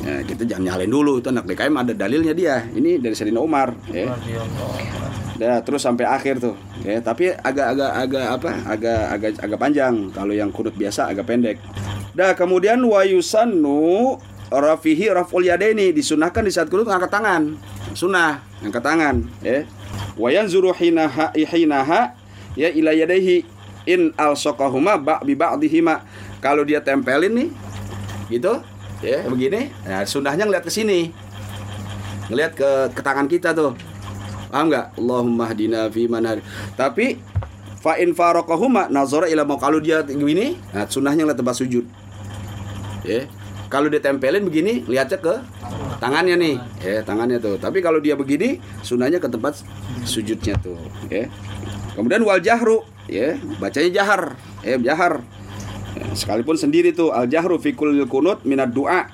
[0.00, 2.64] Ya, kita jangan nyalain dulu itu anak DKM ada dalilnya dia.
[2.72, 4.16] Ini dari Sayyidina Umar, ya.
[5.40, 6.56] Ya, terus sampai akhir tuh.
[6.84, 8.50] Ya, tapi agak-agak agak apa?
[8.68, 9.94] Agak agak agak panjang.
[10.12, 11.56] Kalau yang kunut biasa agak pendek.
[12.12, 14.16] Dah kemudian wa yusannu
[14.50, 17.56] rafihi raful yadaini disunahkan di saat kunut angkat tangan.
[17.92, 19.64] Sunnah angkat tangan, ya.
[20.20, 22.12] Wa yanzuru hinaha hinaha
[22.58, 23.46] ya ila yadaihi
[23.88, 26.04] in alsaqahuma ba bi ba'dihima.
[26.40, 27.48] Kalau dia tempelin nih
[28.32, 28.60] gitu,
[29.00, 29.72] ya begini.
[29.84, 31.12] Nah, sunnahnya ngeliat ke sini.
[32.30, 33.74] Ngeliat ke ke tangan kita tuh.
[34.50, 34.98] Paham nggak?
[34.98, 36.42] Allahumma hdina fi man hadi.
[36.74, 37.18] Tapi
[37.80, 41.84] fa in faraqahuma nazara ila mau kalau dia begini, nah sunnahnya ngeliat tempat sujud.
[43.02, 43.26] Ya.
[43.70, 45.34] Kalau dia tempelin begini, lihatnya ke
[46.02, 47.54] tangannya nih, ya tangannya tuh.
[47.54, 49.62] Tapi kalau dia begini, sunnahnya ke tempat
[50.02, 50.74] sujudnya tuh,
[51.06, 51.30] ya.
[51.94, 54.34] Kemudian wal jahru, ya, bacanya jahar,
[54.66, 55.22] ya jahar.
[56.14, 59.06] Sekalipun sendiri tuh al jahru fikul kunut minat doa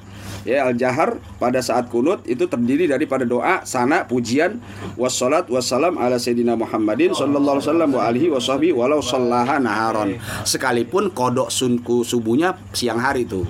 [0.46, 4.62] ya al jahar pada saat kunut itu terdiri daripada doa sana pujian
[4.94, 10.16] wassalat wassalam ala sayyidina Muhammadin sallallahu alaihi wasallam wa alihi washabi walau sallaha naharon.
[10.46, 13.44] Sekalipun kodok sunku subuhnya siang hari tuh.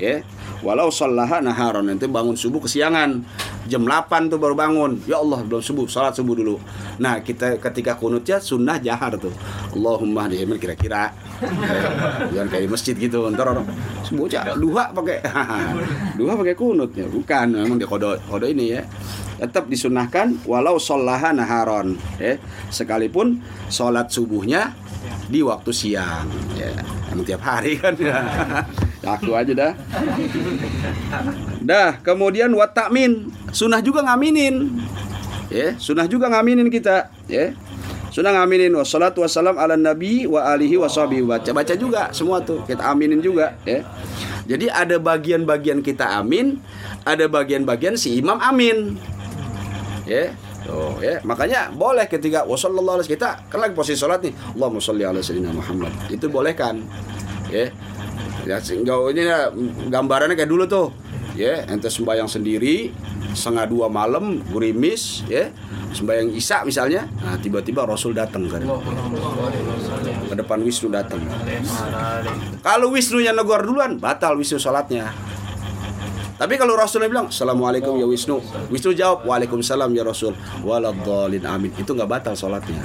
[0.00, 0.24] Ya
[0.62, 3.22] walau sallaha naharon nanti bangun subuh kesiangan.
[3.70, 5.02] Jam 8 tuh baru bangun.
[5.06, 6.56] Ya Allah belum subuh salat subuh dulu.
[6.98, 9.34] Nah kita ketika kunutnya sunnah jahar tuh.
[9.74, 11.14] Allahumma dihimin kira-kira.
[12.30, 13.66] Jangan kayak masjid gitu ntar orang
[14.06, 15.18] subuh aja duha pakai.
[16.18, 18.82] Duha pakai kunutnya bukan memang dia kode kode ini ya
[19.42, 22.38] tetap disunahkan walau sallaha naharon ya.
[22.70, 24.70] Sekalipun sholat subuhnya
[25.26, 26.70] di waktu siang ya.
[27.10, 28.22] Emang tiap hari kan ya.
[29.18, 29.72] Aku aja dah.
[31.58, 34.78] Dah kemudian wat takmin sunnah juga ngaminin
[35.50, 35.74] ya.
[35.74, 37.50] Sunnah juga ngaminin kita ya.
[38.14, 42.86] Sunnah ngaminin wassalatu wassalam ala nabi wa alihi wa baca baca juga semua tuh kita
[42.94, 43.82] aminin juga ya.
[44.46, 46.62] Jadi ada bagian-bagian kita amin
[47.02, 48.94] ada bagian-bagian si imam amin
[50.12, 50.24] ya
[50.62, 51.18] Tuh, ya.
[51.26, 54.30] Makanya boleh ketika wasallallahu alaihi kita kan lagi posisi sholat nih.
[54.54, 55.90] Allahumma sholli ala sayyidina Muhammad.
[56.06, 56.78] Itu boleh kan?
[57.50, 57.74] Ya.
[58.46, 59.50] Ya enggak ini ya,
[59.90, 60.94] gambarannya kayak dulu tuh.
[61.32, 62.92] Ya, ente sembahyang sendiri
[63.32, 65.48] setengah dua malam gerimis ya
[65.96, 68.60] sembahyang isya misalnya nah tiba-tiba Rasul datang kan
[70.28, 71.20] ke depan Wisnu datang
[72.60, 75.12] kalau Wisnu yang negor duluan batal Wisnu sholatnya
[76.42, 78.42] tapi kalau Rasulnya bilang Assalamualaikum ya Wisnu.
[78.66, 80.34] Wisnu jawab Waalaikumsalam ya Rasul.
[80.66, 81.70] Waladhalin amin.
[81.78, 82.82] Itu nggak batal sholatnya.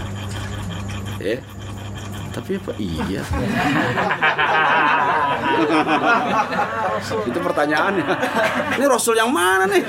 [1.18, 1.42] Eh?
[2.38, 2.78] Tapi apa?
[2.78, 3.26] Iya.
[7.34, 8.06] Itu pertanyaannya.
[8.78, 9.82] Ini rasul yang mana nih?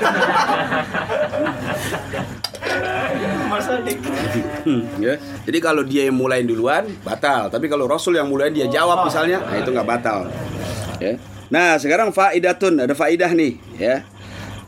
[4.65, 5.21] Hmm, ya.
[5.45, 9.45] Jadi kalau dia yang mulai duluan batal, tapi kalau Rasul yang mulai dia jawab misalnya,
[9.45, 10.25] nah itu nggak batal.
[10.97, 11.21] Ya.
[11.49, 14.05] Nah sekarang faidatun ada faidah nih ya.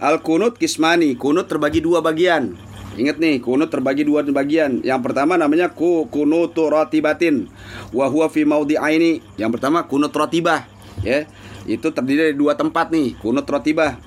[0.01, 2.57] Al kunut kismani kunut terbagi dua bagian.
[2.97, 4.81] Ingat nih kunut terbagi dua bagian.
[4.81, 7.47] Yang pertama namanya ku kunutu ratibatin
[7.93, 8.43] wa huwa fi
[8.81, 9.21] aini.
[9.37, 10.65] Yang pertama kunut ratibah
[11.05, 11.29] ya.
[11.69, 14.01] Itu terdiri dari dua tempat nih kunut ratibah.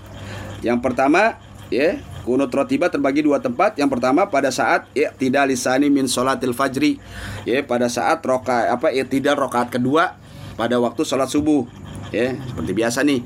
[0.66, 1.38] Yang pertama
[1.70, 4.88] ya kunut rotibah terbagi dua tempat yang pertama pada saat
[5.20, 6.96] tidak lisani min sholatil fajri
[7.44, 10.16] ya pada saat roka apa tidak rokaat kedua
[10.56, 11.68] pada waktu sholat subuh
[12.14, 13.20] ya seperti biasa nih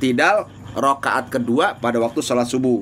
[0.00, 2.80] tidak rokaat kedua pada waktu sholat subuh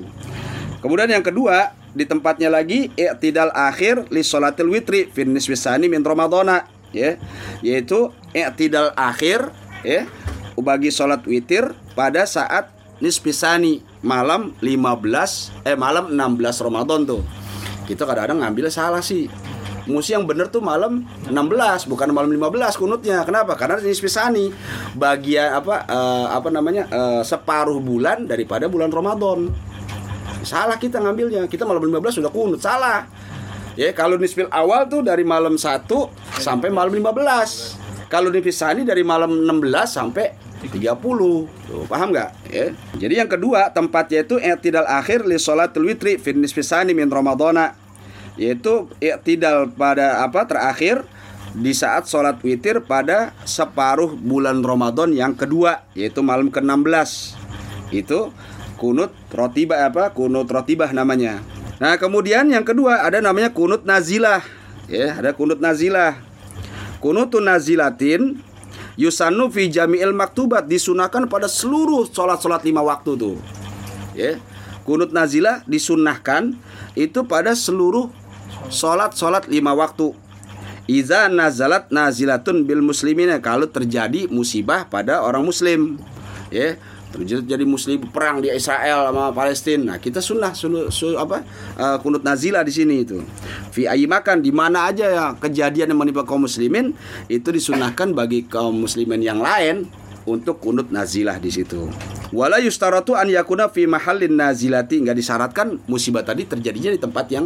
[0.79, 6.65] kemudian yang kedua di tempatnya lagi tidak akhir li sholatil witri finis wisani min ramadana
[6.95, 7.19] ya
[7.59, 8.09] yaitu
[8.55, 9.51] tidak akhir
[9.83, 10.07] ya
[10.57, 17.21] bagi sholat witir pada saat nispisani malam 15 eh malam 16 Ramadan tuh.
[17.83, 19.27] Kita kadang-kadang ngambil salah sih.
[19.83, 23.23] Musi yang bener tuh malam 16 bukan malam 15 kunutnya.
[23.27, 23.59] Kenapa?
[23.59, 24.53] Karena nispisani
[24.95, 29.51] bagian apa uh, apa namanya uh, separuh bulan daripada bulan Ramadan.
[30.47, 31.47] Salah kita ngambilnya.
[31.51, 32.59] Kita malam 15 sudah kunut.
[32.63, 33.07] Salah.
[33.73, 35.89] Ya, kalau nisfil awal tuh dari malam 1
[36.39, 38.07] sampai malam 15.
[38.07, 40.95] Kalau nisfisani dari malam 16 sampai 30
[41.67, 46.31] Tuh, paham nggak ya jadi yang kedua tempatnya itu i'tidal akhir li sholatul witri fi
[46.31, 47.75] nisfisani min ramadhana
[48.39, 51.05] yaitu i'tidal pada apa terakhir
[51.53, 57.37] di saat sholat witir pada separuh bulan Ramadan yang kedua yaitu malam ke-16
[57.93, 58.33] itu
[58.81, 61.45] kunut rotibah apa kunut rotibah namanya
[61.83, 64.39] Nah, kemudian yang kedua ada namanya kunut nazilah.
[64.87, 66.15] Ya, ada kunut nazilah.
[67.03, 68.39] Kunutun nazilatin
[68.95, 73.35] yusanu fi jami'il maktubat disunahkan pada seluruh sholat-sholat lima waktu tuh.
[74.15, 74.39] Ya.
[74.87, 76.55] Kunut nazilah disunahkan
[76.95, 78.07] itu pada seluruh
[78.69, 80.13] sholat-sholat lima waktu.
[80.83, 85.95] Iza nazalat nazilatun bil muslimina kalau terjadi musibah pada orang muslim.
[86.51, 86.75] Ya,
[87.13, 89.95] terjadi jadi muslim perang di Israel sama Palestina.
[89.95, 91.37] Nah, kita sunnah sunnah, sunnah apa
[91.77, 93.21] uh, kunut nazila di sini itu.
[93.71, 96.91] Fi makan di mana aja ya kejadian yang menimpa kaum muslimin
[97.31, 99.87] itu disunahkan bagi kaum muslimin yang lain
[100.23, 101.87] untuk kunut nazilah di situ.
[102.33, 107.45] Wala yustaratu an yakuna fi mahallin nazilati nggak disyaratkan musibah tadi terjadinya di tempat yang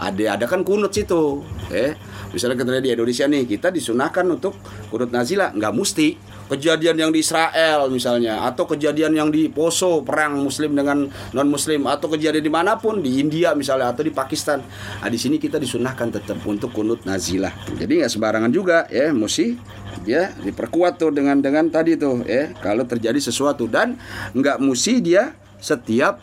[0.00, 1.42] ada ada kan kunut situ.
[1.72, 1.98] Eh,
[2.32, 4.54] misalnya kita di Indonesia nih kita disunahkan untuk
[4.88, 10.42] kunut nazilah nggak mesti kejadian yang di Israel misalnya atau kejadian yang di Poso perang
[10.42, 14.58] Muslim dengan non Muslim atau kejadian di mana pun di India misalnya atau di Pakistan.
[15.00, 17.54] Nah, di sini kita disunahkan tetap untuk kunut nazilah.
[17.78, 19.54] Jadi nggak sembarangan juga ya mesti
[20.02, 23.70] ya diperkuat tuh dengan dengan tadi tuh ya kalau terjadi sesuatu.
[23.70, 23.94] Dan
[24.34, 26.18] nggak mesti dia setiap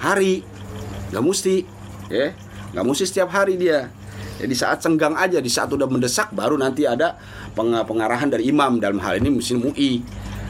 [0.00, 0.40] hari.
[1.12, 1.54] Nggak mesti
[2.08, 2.32] ya
[2.70, 3.90] nggak mesti setiap hari dia
[4.40, 7.20] ya, di saat senggang aja di saat udah mendesak baru nanti ada
[7.56, 10.00] pengarahan dari imam dalam hal ini muslim UI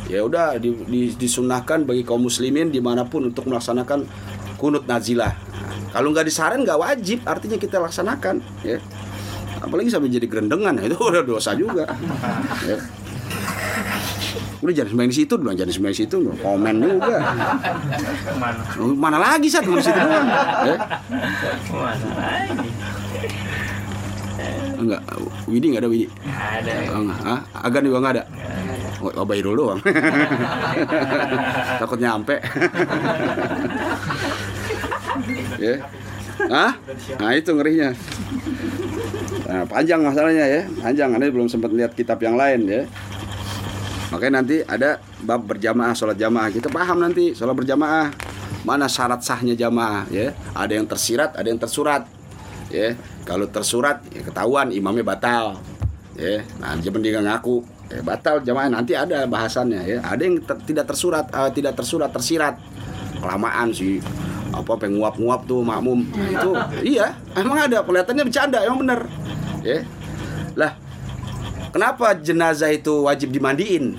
[0.07, 4.07] ya udah di, di, disunahkan bagi kaum muslimin di mana pun untuk melaksanakan
[4.59, 5.35] kunut nazilah
[5.91, 8.79] kalau nggak disaran nggak wajib artinya kita laksanakan ya
[9.61, 11.87] apalagi sampai jadi gerendengan itu udah dosa juga
[12.67, 12.79] ya.
[14.61, 17.17] Udah jangan sembahyang di situ, bilang jangan sembahyang di situ, komen juga.
[18.37, 18.61] Mana?
[18.93, 20.27] Mana lagi saat di situ doang.
[20.69, 20.77] Ya.
[21.73, 22.69] Mana lagi?
[24.81, 25.01] Enggak,
[25.45, 26.07] Widi enggak ada Widi.
[26.25, 26.73] Ada.
[26.97, 27.21] Oh, enggak.
[27.21, 27.41] Hah?
[27.69, 28.25] Agan juga enggak ada.
[29.01, 29.81] Oh, oh dulu doang.
[31.81, 32.37] Takut nyampe.
[35.61, 35.75] ya.
[36.49, 36.73] Hah?
[37.21, 37.93] Nah, itu ngerinya.
[39.51, 41.11] Nah, panjang masalahnya ya, panjang.
[41.13, 42.83] Anda belum sempat lihat kitab yang lain ya.
[44.11, 46.49] Makanya nanti ada bab berjamaah, sholat jamaah.
[46.51, 48.11] Kita paham nanti sholat berjamaah.
[48.61, 50.37] Mana syarat sahnya jamaah ya?
[50.53, 52.05] Ada yang tersirat, ada yang tersurat.
[52.71, 52.95] Ya,
[53.27, 55.59] kalau tersurat ya ketahuan imamnya batal
[56.15, 56.47] ya.
[56.63, 59.99] Nah dia mendingan ngaku ya, batal jamaah nanti ada bahasannya ya.
[60.07, 62.63] Ada yang ter, tidak tersurat uh, tidak tersurat tersirat.
[63.19, 63.99] Kelamaan sih.
[64.55, 66.07] Apa penguap-nguap tuh makmum.
[66.15, 66.51] Nah, itu
[66.95, 69.01] iya emang ada kelihatannya bercanda emang bener
[69.67, 69.83] ya.
[70.55, 70.79] Lah
[71.75, 73.99] kenapa jenazah itu wajib dimandiin?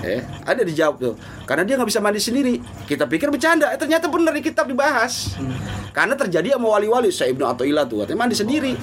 [0.00, 1.14] Eh ada dijawab tuh.
[1.44, 2.56] Karena dia nggak bisa mandi sendiri.
[2.88, 5.36] Kita pikir bercanda eh, ternyata benar di kitab dibahas
[5.94, 8.74] karena terjadi sama wali-wali saya ibnu Athaillah tuh katanya mandi sendiri.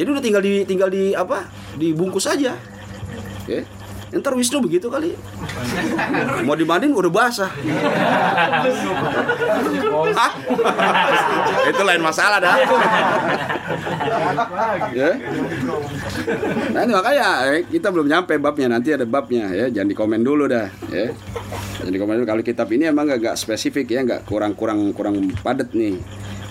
[0.00, 1.44] Jadi udah tinggal di tinggal di apa
[1.76, 2.56] dibungkus aja.
[3.44, 3.79] Eh
[4.10, 5.14] Ntar Wisnu begitu kali.
[6.42, 7.50] Mau dimandiin udah basah.
[11.70, 12.54] Itu lain masalah dah.
[14.90, 15.10] ya.
[16.74, 20.50] Nah ini makanya eh, kita belum nyampe babnya nanti ada babnya ya jangan dikomen dulu
[20.50, 21.14] dah ya.
[21.86, 26.02] Dulu kalau kitab ini emang gak, gak spesifik ya nggak kurang kurang kurang padat nih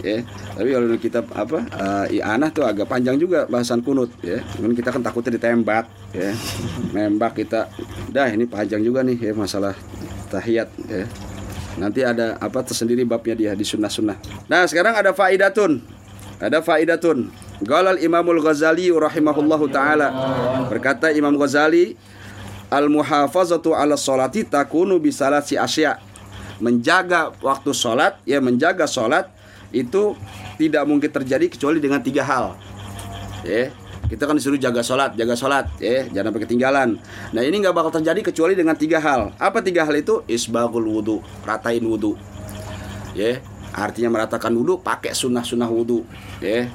[0.03, 0.23] ya.
[0.55, 4.43] Tapi kalau kitab apa uh, I'anah tuh agak panjang juga bahasan kunut ya.
[4.57, 5.85] Cuman kita kan takutnya ditembak
[6.15, 6.31] ya.
[6.95, 7.71] Nembak kita
[8.11, 9.75] dah ini panjang juga nih ya masalah
[10.31, 11.05] tahiyat ya.
[11.79, 14.19] Nanti ada apa tersendiri babnya dia di sunnah-sunnah.
[14.51, 15.79] Nah sekarang ada faidatun.
[16.39, 17.31] Ada faidatun.
[17.63, 20.11] Galal Imamul Ghazali rahimahullahu taala.
[20.67, 21.95] Berkata Imam Ghazali
[22.71, 25.99] al muhafazatu ala salati takunu bisalasi asya.
[26.59, 29.31] Menjaga waktu sholat ya menjaga sholat
[29.69, 30.17] itu
[30.57, 32.57] tidak mungkin terjadi kecuali dengan tiga hal.
[33.45, 33.71] Ya,
[34.11, 36.89] kita kan disuruh jaga sholat, jaga sholat, ya, jangan sampai ketinggalan.
[37.31, 39.31] Nah ini nggak bakal terjadi kecuali dengan tiga hal.
[39.39, 40.25] Apa tiga hal itu?
[40.25, 42.19] Isbagul wudhu, ratain wudhu.
[43.15, 43.39] Ya,
[43.71, 46.03] artinya meratakan wudhu, pakai sunnah-sunnah wudhu.
[46.43, 46.67] Ya,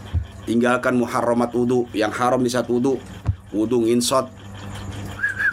[0.49, 2.97] tinggalkan muharramat wudhu, yang haram di saat wudhu,
[3.53, 4.31] wudhu nginsot,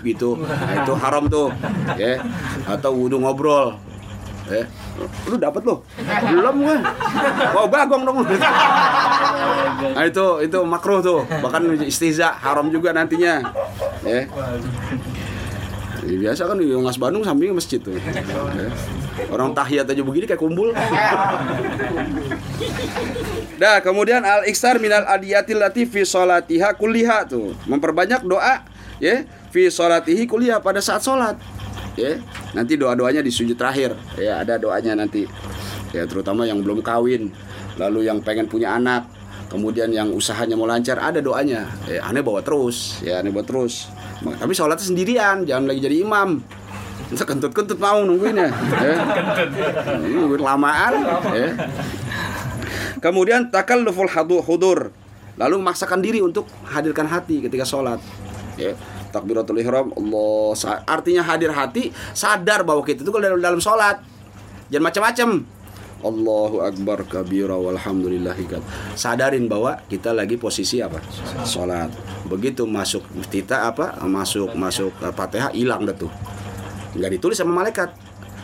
[0.02, 1.54] gitu nah, itu haram tuh
[1.96, 2.22] ya
[2.66, 3.78] atau wudhu ngobrol
[4.50, 4.66] ya
[5.30, 5.86] lu dapat lo
[6.28, 6.78] belum gue
[7.54, 8.18] wow bagong dong
[9.96, 13.54] nah itu itu makruh tuh bahkan istiza haram juga nantinya
[14.06, 14.28] ya
[16.02, 17.94] Ya, biasa kan di Ngas Bandung samping masjid tuh.
[17.94, 18.74] Ya.
[19.30, 20.74] Orang tahiyat aja begini kayak kumpul.
[23.62, 27.54] Nah, kemudian al iksar minal adiyatil lati fi salatiha kulliha tuh.
[27.70, 28.66] Memperbanyak doa
[28.98, 31.38] ya fi salatihi kuliah pada saat sholat.
[32.00, 32.24] Ya,
[32.56, 33.96] nanti doa-doanya di sujud terakhir.
[34.16, 35.28] Ya, ada doanya nanti.
[35.92, 37.36] Ya, terutama yang belum kawin,
[37.76, 39.12] lalu yang pengen punya anak,
[39.52, 41.68] kemudian yang usahanya mau lancar ada doanya.
[41.84, 43.04] Ya, aneh bawa terus.
[43.04, 43.92] Ya aneh bawa terus.
[44.24, 46.40] Tapi sholatnya sendirian jangan lagi jadi imam.
[47.12, 48.48] Bisa kentut-kentut mau nungguin ya,
[48.80, 48.96] ya.
[50.00, 51.04] nungguin lamaan.
[51.36, 51.50] Ya.
[53.04, 54.08] kemudian takalluful
[54.40, 54.96] hudur.
[55.36, 58.00] Lalu memaksakan diri untuk hadirkan hati ketika sholat.
[58.56, 58.80] Ya
[59.12, 60.56] takbiratul ihram Allah
[60.88, 64.02] artinya hadir hati sadar bahwa kita itu kalau dalam sholat.
[64.72, 65.30] Jangan macam-macam.
[66.02, 68.66] Allahu Akbar kabira walhamdulillahikab
[68.98, 70.98] sadarin bahwa kita lagi posisi apa?
[71.46, 71.94] Sholat.
[72.26, 74.02] Begitu masuk kita apa?
[74.10, 76.10] Masuk masuk uh, fatihah hilang dah tuh.
[76.98, 77.94] Nggak ditulis sama malaikat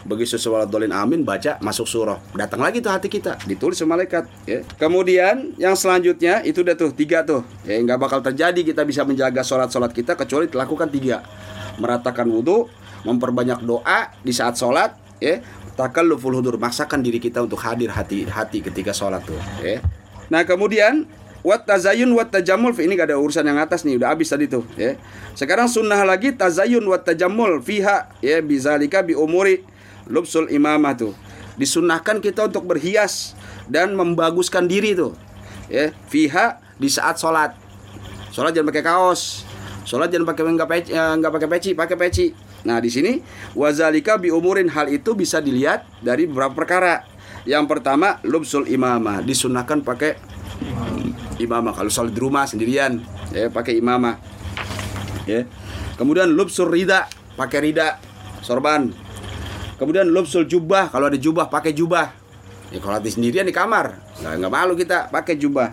[0.08, 2.17] begitu sholat dolin amin baca masuk surah.
[2.32, 4.63] Datang lagi tuh hati kita ditulis malaikat ya.
[4.80, 7.43] Kemudian yang selanjutnya itu udah tuh tiga tuh.
[7.67, 11.28] Ya nggak bakal terjadi kita bisa menjaga sholat sholat kita kecuali dilakukan tiga.
[11.78, 12.72] Meratakan wudhu
[13.04, 15.43] memperbanyak doa di saat sholat ya.
[15.78, 19.78] Takalluful hudur maksakan diri kita untuk hadir hati-hati ketika sholat tuh ya.
[20.32, 21.06] Nah kemudian
[21.46, 24.65] wat tazayun wat tajamul ini gak ada urusan yang atas nih udah habis tadi tuh
[24.74, 24.98] ya.
[25.38, 29.62] Sekarang sunnah lagi tazayun wat tajamul fiha ya bizalika bi umuri
[30.08, 31.13] lubsul imamah tuh.
[31.58, 33.34] Disunnahkan kita untuk berhias
[33.65, 35.17] dan membaguskan diri tuh
[35.67, 37.54] ya fiha di saat sholat.
[38.32, 39.43] Sholat jangan pakai kaos.
[39.88, 42.28] Sholat jangan pakai nggak peci, eh, nggak pakai peci, pakai peci
[42.67, 43.24] Nah, di sini
[43.56, 47.08] wazalika bi umurin hal itu bisa dilihat dari beberapa perkara.
[47.48, 50.20] Yang pertama, lubsul imamah, disunahkan pakai
[51.39, 53.00] imamah kalau sholat di rumah sendirian,
[53.32, 54.20] ya pakai imamah.
[55.24, 55.48] Ya.
[55.96, 57.08] Kemudian lubsul rida,
[57.39, 58.04] pakai rida,
[58.43, 58.91] sorban.
[59.78, 62.10] Kemudian lubsul jubah, kalau ada jubah pakai jubah.
[62.74, 65.72] Ya kalau di sendirian di kamar, nggak nggak malu kita pakai jubah.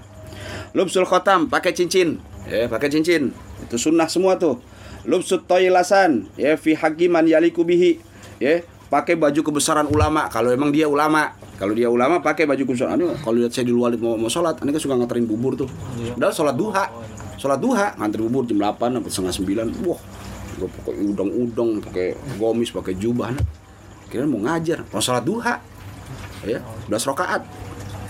[0.77, 3.33] Lubsul khotam, pakai cincin, ya pakai cincin.
[3.65, 4.61] Itu sunnah semua tuh.
[5.05, 8.01] Lubsut toilasan ya fi hakiman yaliku bihi.
[8.41, 10.29] Ya pakai baju kebesaran ulama.
[10.29, 11.37] Kalau emang dia ulama.
[11.57, 12.97] Kalau dia ulama pakai baju kebesaran.
[13.01, 15.69] Ini kalau lihat saya di luar mau, mau sholat ini kan suka nganterin bubur tuh.
[16.01, 16.17] Iya.
[16.17, 16.85] udah sholat duha.
[17.37, 19.67] Sholat duha nganterin bubur jam 8 sampai setengah sembilan.
[19.85, 20.01] Wah
[20.55, 23.35] gue pakai udang-udang pakai gomis pakai jubah
[24.15, 25.59] kira mau ngajar mau sholat duha.
[26.47, 27.43] Ya udah rakaat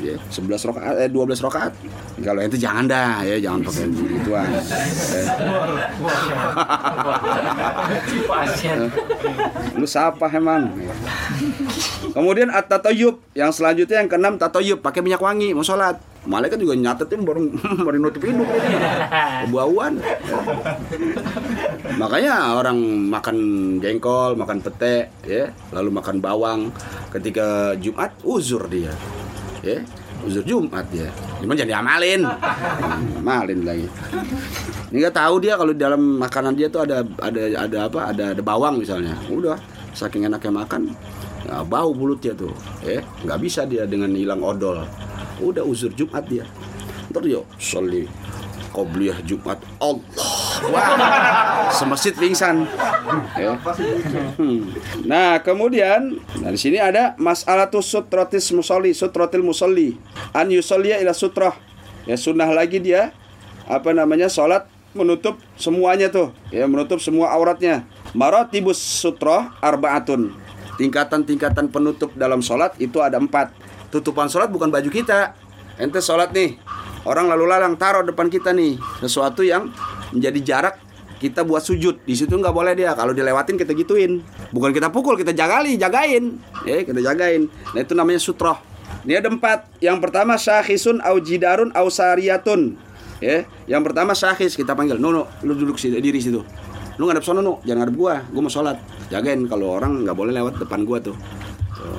[0.04, 0.20] ya.
[0.28, 1.72] 11 rakaat eh 12 rakaat
[2.20, 4.52] kalau itu jangan dah ya jangan pakai gituan
[9.80, 10.70] lu siapa emang
[12.14, 15.98] kemudian at-tatayyub yang selanjutnya yang keenam tatayyub pakai minyak wangi mau sholat.
[16.24, 17.52] Malaikat juga nyatetin baru
[17.84, 18.48] baru nutup hidung.
[19.44, 20.00] Kebauan
[22.00, 22.80] makanya orang
[23.12, 23.36] makan
[23.76, 26.72] jengkol makan pete ya lalu makan bawang.
[27.12, 28.96] Ketika Jumat uzur dia
[29.64, 29.80] ya.
[30.24, 31.08] Uzur Jumat ya
[31.40, 32.24] cuman jadi amalin.
[33.20, 33.88] Amalin lagi
[34.94, 38.14] ini nggak tahu dia kalau di dalam makanan dia tuh ada ada ada apa?
[38.14, 39.18] Ada ada bawang misalnya.
[39.26, 39.58] Udah
[39.90, 40.94] saking enaknya makan
[41.50, 42.54] nah, bau mulutnya tuh
[42.86, 43.02] ya.
[43.26, 44.86] Nggak bisa dia dengan hilang odol.
[45.42, 46.46] Udah uzur Jumat dia.
[47.10, 48.06] Ntar yuk soli
[48.70, 49.58] qobliyah Jumat.
[49.82, 52.68] Allah Wah, semesit pingsan.
[54.38, 54.60] Hmm.
[55.04, 59.98] Nah, kemudian nah di sini ada masalah tuh sutrotis musolli, sutrotil musolli.
[60.30, 61.54] An yusolliya ila sutroh.
[62.04, 63.16] Ya sunnah lagi dia
[63.64, 67.82] apa namanya sholat menutup semuanya tuh ya menutup semua auratnya
[68.14, 70.36] marotibus sutroh arbaatun
[70.78, 73.50] tingkatan-tingkatan penutup dalam sholat itu ada empat
[73.90, 75.34] tutupan sholat bukan baju kita
[75.80, 76.60] ente sholat nih
[77.02, 79.72] orang lalu lalang taruh depan kita nih sesuatu yang
[80.14, 80.78] menjadi jarak
[81.18, 82.04] kita buat sujud.
[82.04, 82.92] Di situ nggak boleh dia.
[82.92, 84.20] Kalau dilewatin kita gituin.
[84.52, 86.36] Bukan kita pukul kita jagali jagain.
[86.68, 87.48] Ya kita jagain.
[87.48, 88.60] Nah itu namanya sutroh.
[89.08, 89.80] Ini ada empat.
[89.80, 92.76] Yang pertama syahisun au jidarun au sariyatun.
[93.24, 95.00] Ya yang pertama syahis kita panggil.
[95.00, 96.44] Nono lu duduk sini diri situ.
[97.00, 97.56] Lu ngadep sono nu.
[97.64, 98.20] Jangan ngadep gua.
[98.28, 98.76] Gua mau sholat.
[99.08, 99.40] Jagain.
[99.48, 101.16] Kalau orang nggak boleh lewat depan gua tuh.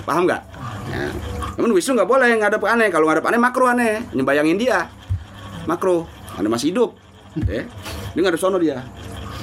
[0.05, 0.41] Paham nggak?
[0.89, 1.09] Ya.
[1.57, 2.93] namun Wisnu nggak boleh ngadep aneh.
[2.93, 4.05] Kalau ngadep aneh makro aneh.
[4.13, 4.85] Nyembayangin dia.
[5.65, 6.05] Makro
[6.37, 6.93] anda masih hidup.
[7.49, 7.65] Ya
[8.15, 8.79] dia nggak ada sono dia.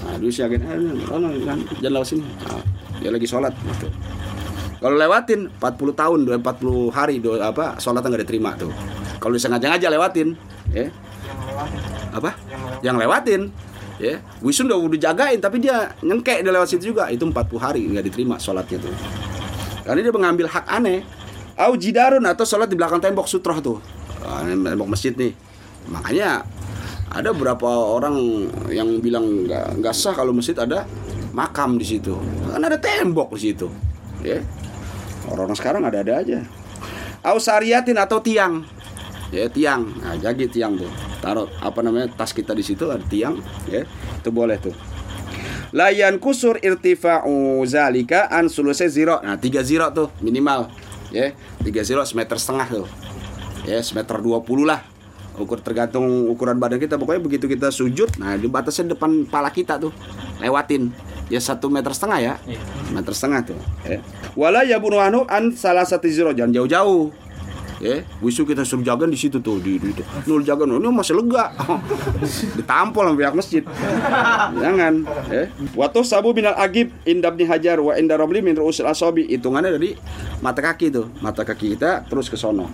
[0.02, 2.24] Nah dia siagen eh sono jangan lewat sini.
[2.24, 2.64] Nah,
[3.04, 3.92] dia lagi sholat gitu.
[4.82, 6.42] Kalau lewatin 40 tahun 40
[6.90, 8.72] hari do, apa sholatnya nggak diterima tuh.
[9.20, 10.34] Kalau disengaja aja lewatin
[10.72, 10.88] ya.
[12.16, 12.34] Apa?
[12.80, 13.40] Yang lewatin
[14.00, 14.18] ya.
[14.40, 17.12] Wisun udah udah jagain tapi dia nyengkek dia lewat situ juga.
[17.12, 18.94] Itu 40 hari nggak diterima sholatnya tuh.
[19.84, 21.04] Karena dia mengambil hak aneh.
[21.52, 23.78] Au jidarun atau sholat di belakang tembok sutroh tuh.
[24.24, 25.36] Tembok masjid nih.
[25.92, 26.42] Makanya
[27.12, 28.16] ada beberapa orang
[28.72, 30.88] yang bilang nggak sah kalau masjid ada
[31.36, 32.16] makam di situ.
[32.48, 33.68] Kan ada tembok di situ
[34.24, 34.40] ya.
[35.28, 36.40] Orang-orang sekarang ada-ada aja.
[37.22, 38.64] Au sariatin atau tiang.
[39.28, 39.92] Ya tiang.
[40.00, 40.90] Nah jadi tiang tuh.
[41.20, 43.38] Taruh apa namanya tas kita di situ ada tiang
[43.68, 43.84] ya.
[44.20, 44.74] Itu boleh tuh.
[45.72, 49.20] Layan kusur irtifa'u zalika an sulusai zero.
[49.24, 50.68] Nah tiga zero tuh minimal
[51.12, 51.32] ya.
[51.60, 52.88] Tiga zero semeter setengah tuh.
[53.62, 54.91] Ya semeter 20 lah
[55.38, 57.00] ukur tergantung ukuran badan kita.
[57.00, 59.92] Pokoknya begitu kita sujud nah di batasnya depan pala kita tuh
[60.42, 60.92] lewatin.
[61.32, 62.34] Ya satu meter setengah ya.
[62.92, 63.58] Meter setengah tuh
[63.88, 64.02] ya.
[64.36, 66.34] wala ya bunu anu an salah satu zero.
[66.36, 67.21] Jangan jauh-jauh
[67.82, 71.18] ya wisu kita suruh jaga di situ tuh di, di, di nul jaga ini masih
[71.18, 71.50] lega.
[72.62, 73.62] Ditampol sama pihak masjid.
[74.54, 75.02] Jangan.
[75.26, 79.26] Ya waktu sabu binal agib indabni hajar wa inda robli min ruusil asobi.
[79.26, 79.98] Hitungannya dari
[80.38, 82.70] mata kaki tuh mata kaki kita terus ke sono.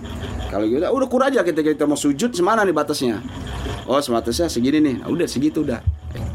[0.53, 3.17] Kalau kita udah kur aja kita kita mau sujud semana nih batasnya?
[3.89, 4.95] Oh sebatasnya segini nih.
[5.01, 5.81] Nah, udah segitu udah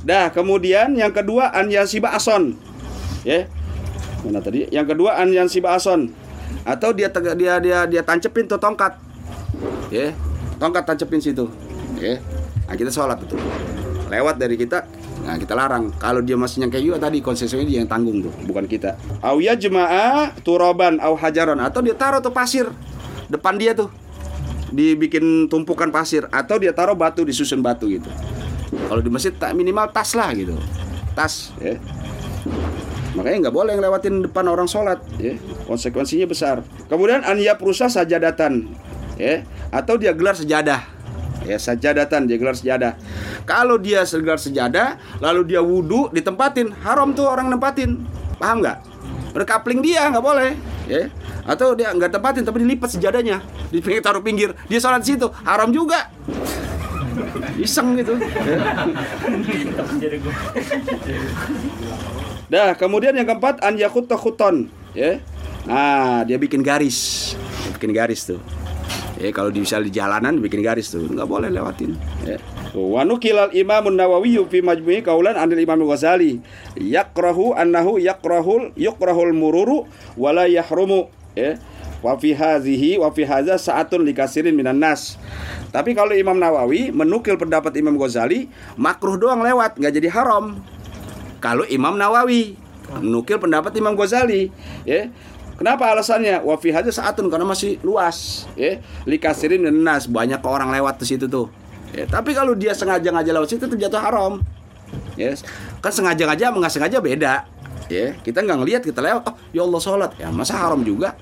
[0.03, 2.59] dah kemudian yang kedua an yansiba ason.
[3.23, 3.47] Ya
[4.27, 4.67] mana tadi?
[4.75, 6.24] Yang kedua an yansiba ason
[6.65, 8.97] atau dia dia dia dia tancepin tuh tongkat.
[9.93, 10.17] Ya
[10.57, 11.47] tongkat tancepin situ.
[12.01, 12.19] Ya.
[12.65, 13.37] Nah kita sholat itu.
[14.09, 14.89] Lewat dari kita
[15.25, 15.93] nah kita larang.
[16.01, 18.97] Kalau dia masih nyangka juga tadi konsekuensinya dia yang tanggung tuh bukan kita.
[19.21, 22.69] Au ya jemaah turoban au hajaron atau dia taruh tuh pasir
[23.29, 23.93] depan dia tuh.
[24.75, 26.27] Dibikin tumpukan pasir.
[26.33, 28.09] Atau dia taruh batu disusun batu gitu.
[28.89, 30.57] Kalau di masjid tak minimal tas lah gitu.
[31.15, 31.79] Tas ya
[33.15, 35.39] makanya nggak boleh ngelewatin depan orang sholat ya.
[35.65, 36.67] Konsekuensinya besar.
[36.91, 38.69] Kemudian anya perusaha sajadatan
[39.17, 39.47] ya.
[39.71, 40.83] Atau dia gelar sejadah
[41.47, 41.57] ya.
[41.57, 42.99] Sajadatan dia gelar sejadah.
[43.47, 46.75] Kalau dia gelar sejadah lalu dia wudhu ditempatin.
[46.83, 48.03] Haram tuh orang nempatin.
[48.37, 48.79] Paham nggak?
[49.35, 50.59] Berkapling dia nggak boleh
[50.91, 51.09] ya.
[51.47, 53.41] Atau dia nggak tempatin tapi dilipat sejadahnya.
[53.71, 54.53] Di pinggir taruh pinggir.
[54.67, 56.11] Dia sholat di situ haram juga.
[57.55, 58.59] Iseng gitu ya.
[62.55, 65.19] Dah, kemudian yang keempat an yakut khuton, ya.
[65.67, 67.35] Nah, dia bikin garis.
[67.75, 68.39] Bikin garis tuh.
[69.19, 71.99] Ya, kalau di misal di jalanan bikin garis tuh, nggak boleh lewatin.
[72.23, 72.39] Ya.
[72.79, 76.43] Wa nukilal Imam Nawawi fi majmu'i kaulan anil Imam Ghazali
[76.79, 81.07] yakrahu annahu yakrahul yukrahul mururu wala yahrumu
[81.39, 81.59] ya
[82.03, 85.19] wa fi hadhihi wa fi hadza sa'atun likasirin minan nas.
[85.71, 90.59] Tapi kalau Imam Nawawi menukil pendapat Imam Ghazali makruh doang lewat nggak jadi haram
[91.45, 92.57] kalau Imam Nawawi
[93.05, 94.49] menukil pendapat Imam Ghazali
[94.89, 95.13] ya
[95.55, 96.43] Kenapa alasannya?
[96.43, 98.83] Wa fi hadza saatun karena masih luas, ya.
[99.07, 101.47] Likasirin dan nas banyak orang lewat di situ tuh.
[101.95, 104.43] Ya, tapi kalau dia sengaja-ngaja lewat situ itu jatuh haram.
[105.15, 105.31] Ya,
[105.79, 107.35] kan sengaja-ngaja sama nggak sengaja beda.
[107.87, 111.15] Ya, kita nggak ngelihat kita lewat, oh ya Allah sholat, ya masa haram juga?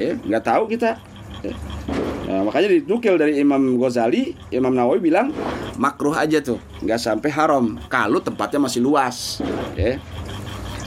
[0.00, 0.96] Ya, nggak tahu kita.
[1.44, 1.52] Ya.
[2.28, 5.32] Nah, makanya dinukil dari Imam Ghazali, Imam Nawawi bilang
[5.80, 9.40] makruh aja tuh, nggak sampai haram kalau tempatnya masih luas.
[9.72, 9.96] Ya.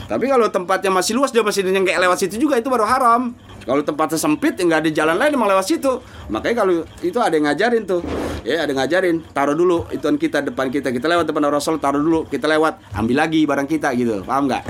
[0.06, 3.34] Tapi kalau tempatnya masih luas dia masih nyengkek lewat situ juga itu baru haram.
[3.62, 6.02] Kalau tempatnya sempit ya nggak ada jalan lain emang lewat situ.
[6.30, 8.02] Makanya kalau itu ada yang ngajarin tuh.
[8.42, 10.90] Ya ada yang ngajarin, taruh dulu ituan kita depan kita.
[10.90, 12.26] Kita lewat depan Rasul, taruh dulu.
[12.26, 14.26] Kita lewat, ambil lagi barang kita gitu.
[14.26, 14.62] Paham nggak?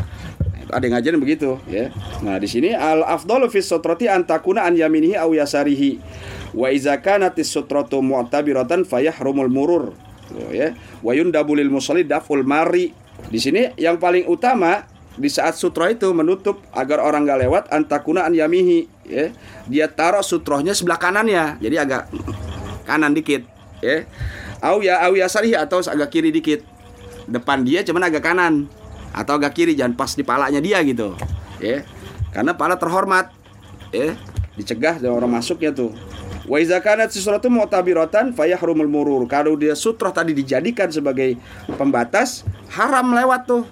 [0.70, 1.90] Ada yang ngajarin begitu ya.
[2.22, 5.98] Nah, di sini al afdalu fi sutrati an takuna an yaminihi aw yasarihi.
[6.54, 9.84] Wa iza kanatis sutratu mu'tabiratan fayahrumul murur.
[10.54, 10.76] Ya.
[11.02, 12.94] Wa yundabu lil musalli daful mari.
[13.28, 14.86] Di sini yang paling utama
[15.16, 19.28] di saat sutroh itu menutup agar orang nggak lewat antakuna an yamihi ya
[19.68, 22.08] dia taruh sutrohnya sebelah kanannya jadi agak
[22.88, 23.44] kanan dikit
[23.84, 24.08] ya
[24.64, 26.64] au ya au ya sarih atau agak kiri dikit
[27.28, 28.72] depan dia cuman agak kanan
[29.12, 31.12] atau agak kiri jangan pas di palanya dia gitu.
[31.60, 31.84] Ya.
[32.32, 33.30] Karena pala terhormat.
[33.92, 34.16] Ya.
[34.56, 35.92] Dicegah dari orang masuknya tuh.
[36.48, 39.22] Wa iza kanat sesuatu mu'tabiratan fayahrumul murur.
[39.28, 41.38] Kalau dia sutroh tadi dijadikan sebagai
[41.78, 42.42] pembatas,
[42.72, 43.62] haram lewat tuh.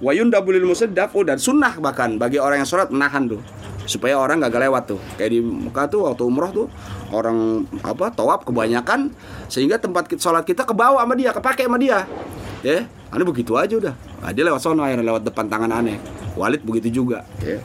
[0.00, 3.40] Wa yundabulil musaddafu dan sunnah bahkan bagi orang yang sholat menahan tuh.
[3.84, 5.00] Supaya orang nggak lewat tuh.
[5.20, 6.66] Kayak di Mekah tuh waktu umroh tuh
[7.12, 9.12] orang apa tawaf kebanyakan
[9.48, 12.04] sehingga tempat sholat kita kebawa sama dia kepake sama dia.
[12.60, 15.98] Ya aneh begitu aja udah nah, dia lewat sono akhirnya lewat depan tangan aneh
[16.38, 17.58] Walid begitu juga ya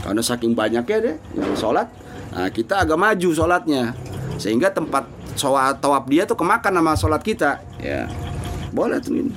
[0.00, 1.92] karena saking banyaknya deh yang sholat
[2.32, 3.92] nah, kita agak maju sholatnya
[4.40, 5.04] sehingga tempat
[5.36, 8.08] sholat tawaf dia tuh kemakan sama sholat kita ya
[8.72, 9.32] boleh tuh ini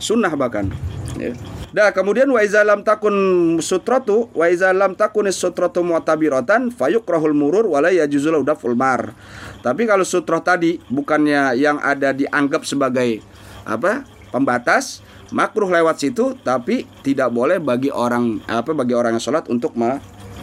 [0.00, 0.68] sunnah bahkan
[1.16, 1.32] ya.
[1.70, 3.14] Dah kemudian wa iza lam takun
[3.62, 9.14] sutratu wa iza lam takun sutratu mu'tabiratan fayukrahul murur wala yajuzul daful mar.
[9.62, 13.22] Tapi kalau sutroh tadi bukannya yang ada dianggap sebagai
[13.62, 14.02] apa?
[14.30, 19.74] Pembatas makruh lewat situ tapi tidak boleh bagi orang apa bagi orang yang sholat untuk
[19.78, 19.98] me,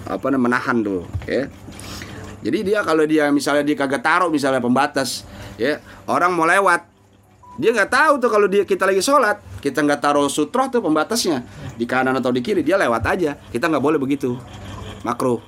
[0.08, 1.48] apa menahan tuh ya.
[2.38, 5.26] Jadi dia kalau dia misalnya dia kagak taruh misalnya pembatas
[5.60, 6.86] ya orang mau lewat
[7.58, 11.42] dia nggak tahu tuh kalau dia kita lagi sholat kita nggak taruh sutroh tuh pembatasnya
[11.76, 14.38] di kanan atau di kiri dia lewat aja kita nggak boleh begitu
[15.02, 15.42] makruh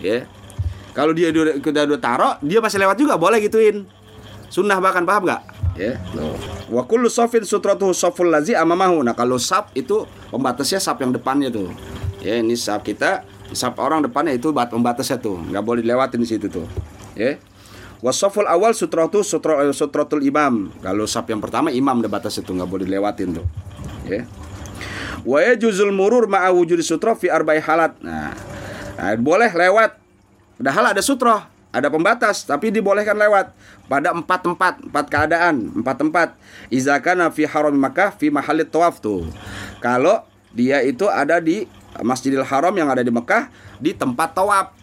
[0.00, 0.26] ya.
[0.90, 3.86] Kalau dia udah udah, taruh dia masih lewat juga boleh gituin.
[4.50, 5.96] Sunnah bahkan paham nggak ya
[6.68, 7.40] wa kullu safin
[8.28, 11.72] lazi amamahu nah kalau sap itu pembatasnya sap yang depannya tuh
[12.20, 13.24] ya ini sap kita
[13.56, 16.68] sap orang depannya itu bat pembatasnya tuh nggak boleh dilewatin di situ tuh
[17.16, 17.40] ya
[18.00, 20.72] Wasoful awal sutratu sutro, eh, sutratul imam.
[20.80, 23.46] Kalau sap yang pertama imam udah batas itu nggak boleh dilewatin tuh.
[24.08, 24.24] Ya.
[25.20, 28.00] Wa juzul murur ma'a wujudi sutro fi arba'i halat.
[28.00, 28.32] Nah,
[28.96, 30.00] nah, boleh lewat.
[30.56, 33.54] Padahal ada sutro, ada pembatas, tapi dibolehkan lewat.
[33.86, 36.28] Pada empat tempat, empat keadaan, empat tempat.
[36.70, 39.26] Izakana fi haram Makkah fi mahalit tawaf tuh.
[39.78, 41.66] Kalau dia itu ada di
[42.02, 44.74] Masjidil Haram yang ada di Mekah di tempat tawaf.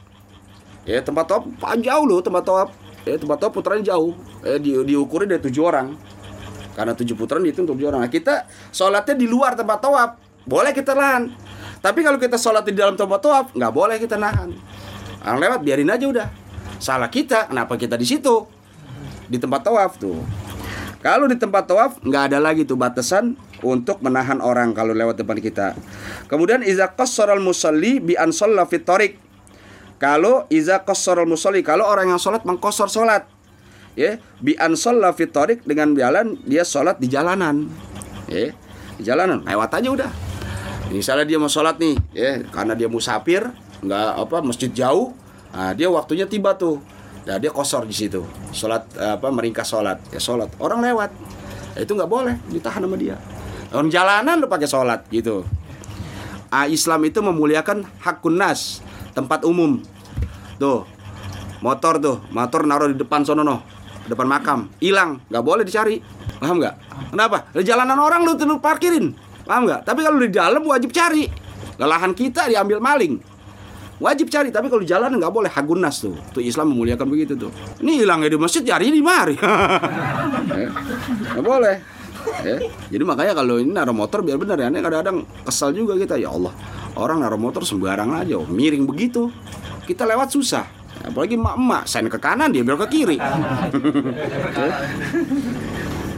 [0.88, 1.44] Ya, tempat tawaf
[1.80, 2.70] jauh loh tempat tawaf.
[3.08, 4.16] Ya tempat tahu putaran jauh.
[4.44, 5.96] Eh, di, diukurin dari tujuh orang.
[6.76, 8.04] Karena tujuh putaran itu untuk tujuh orang.
[8.04, 10.12] Nah, kita sholatnya di luar tempat tawaf.
[10.44, 11.32] Boleh kita nahan
[11.78, 14.50] tapi kalau kita sholat di dalam tempat tawaf nggak boleh kita nahan.
[15.22, 16.28] Orang lewat biarin aja udah
[16.78, 18.46] salah kita kenapa kita di situ?
[19.28, 20.24] Di tempat tawaf tuh.
[21.04, 25.38] Kalau di tempat tawaf nggak ada lagi tuh batasan untuk menahan orang kalau lewat depan
[25.38, 25.78] kita.
[26.26, 28.34] Kemudian iza qassara musalli bi an
[28.66, 29.18] fitorik
[29.98, 33.26] kalau iza qassara musalli kalau orang yang sholat mengkosor sholat.
[33.98, 34.78] Ya bi an
[35.14, 37.70] fitorik dengan jalan dia sholat di jalanan.
[38.30, 38.54] Ya
[38.98, 40.12] di jalanan lewat aja udah.
[40.88, 43.44] Misalnya dia mau sholat nih ya karena dia musafir
[43.84, 45.14] nggak apa masjid jauh
[45.58, 46.78] nah, dia waktunya tiba tuh.
[47.28, 48.24] Nah, dia kosor di situ.
[48.56, 50.00] Sholat apa meringkas sholat.
[50.16, 50.48] Ya sholat.
[50.64, 51.12] Orang lewat.
[51.76, 53.20] Ya, itu nggak boleh ditahan sama dia.
[53.76, 55.44] Orang jalanan lu pakai sholat gitu.
[56.48, 58.80] Ah, Islam itu memuliakan hakun nas
[59.12, 59.84] tempat umum.
[60.56, 60.88] Tuh
[61.60, 63.60] motor tuh motor naruh di depan sono no.
[64.08, 64.72] Depan makam.
[64.80, 65.20] Hilang.
[65.28, 66.00] Nggak boleh dicari.
[66.40, 66.76] Paham nggak?
[67.12, 67.52] Kenapa?
[67.52, 69.12] Di jalanan orang lu tuh parkirin.
[69.44, 69.84] Paham nggak?
[69.84, 71.28] Tapi kalau di dalam wajib cari.
[71.76, 73.37] Lelahan kita diambil maling
[73.98, 78.02] wajib cari tapi kalau jalan nggak boleh hagunas tuh tuh Islam memuliakan begitu tuh ini
[78.02, 80.70] hilangnya di masjid cari di mari eh,
[81.34, 81.98] nggak boleh
[82.44, 82.58] ya.
[82.92, 84.68] Jadi makanya kalau ini naruh motor biar benar ya.
[84.68, 86.54] Ini kadang-kadang kesal juga kita ya Allah.
[86.98, 89.30] Orang naruh motor sembarang aja, miring begitu.
[89.86, 90.66] Kita lewat susah.
[91.08, 93.18] Apalagi emak-emak, saya ke kanan dia belok ke kiri.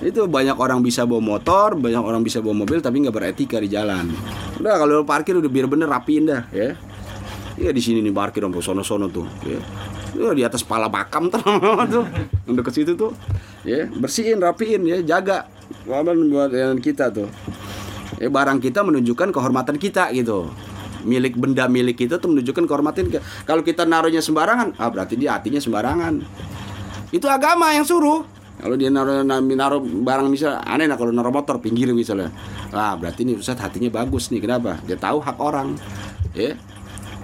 [0.09, 3.67] itu banyak orang bisa bawa motor, banyak orang bisa bawa mobil tapi nggak beretika di
[3.69, 4.07] jalan.
[4.57, 6.73] Udah kalau parkir udah biar bener rapiin dah ya.
[7.59, 9.27] Iya di sini nih parkir dong sono-sono tuh.
[9.43, 9.59] Ya.
[10.15, 11.43] Ya, di atas pala bakam tuh.
[12.47, 13.11] Yang deket situ tuh.
[13.67, 15.51] Ya, bersihin, rapiin ya, jaga
[15.85, 17.27] buat yang kita tuh.
[18.17, 20.49] Ya barang kita menunjukkan kehormatan kita gitu.
[21.03, 23.07] Milik benda milik kita tuh menunjukkan kehormatan
[23.47, 26.19] kalau kita naruhnya sembarangan ah berarti dia hatinya sembarangan.
[27.15, 28.27] Itu agama yang suruh.
[28.59, 32.27] Kalau dia naruh naruh barang misal aneh nah kalau naruh motor pinggir misalnya.
[32.75, 34.43] Ah berarti ini Ustaz hatinya bagus nih.
[34.43, 34.83] Kenapa?
[34.83, 35.79] Dia tahu hak orang.
[36.35, 36.59] Ya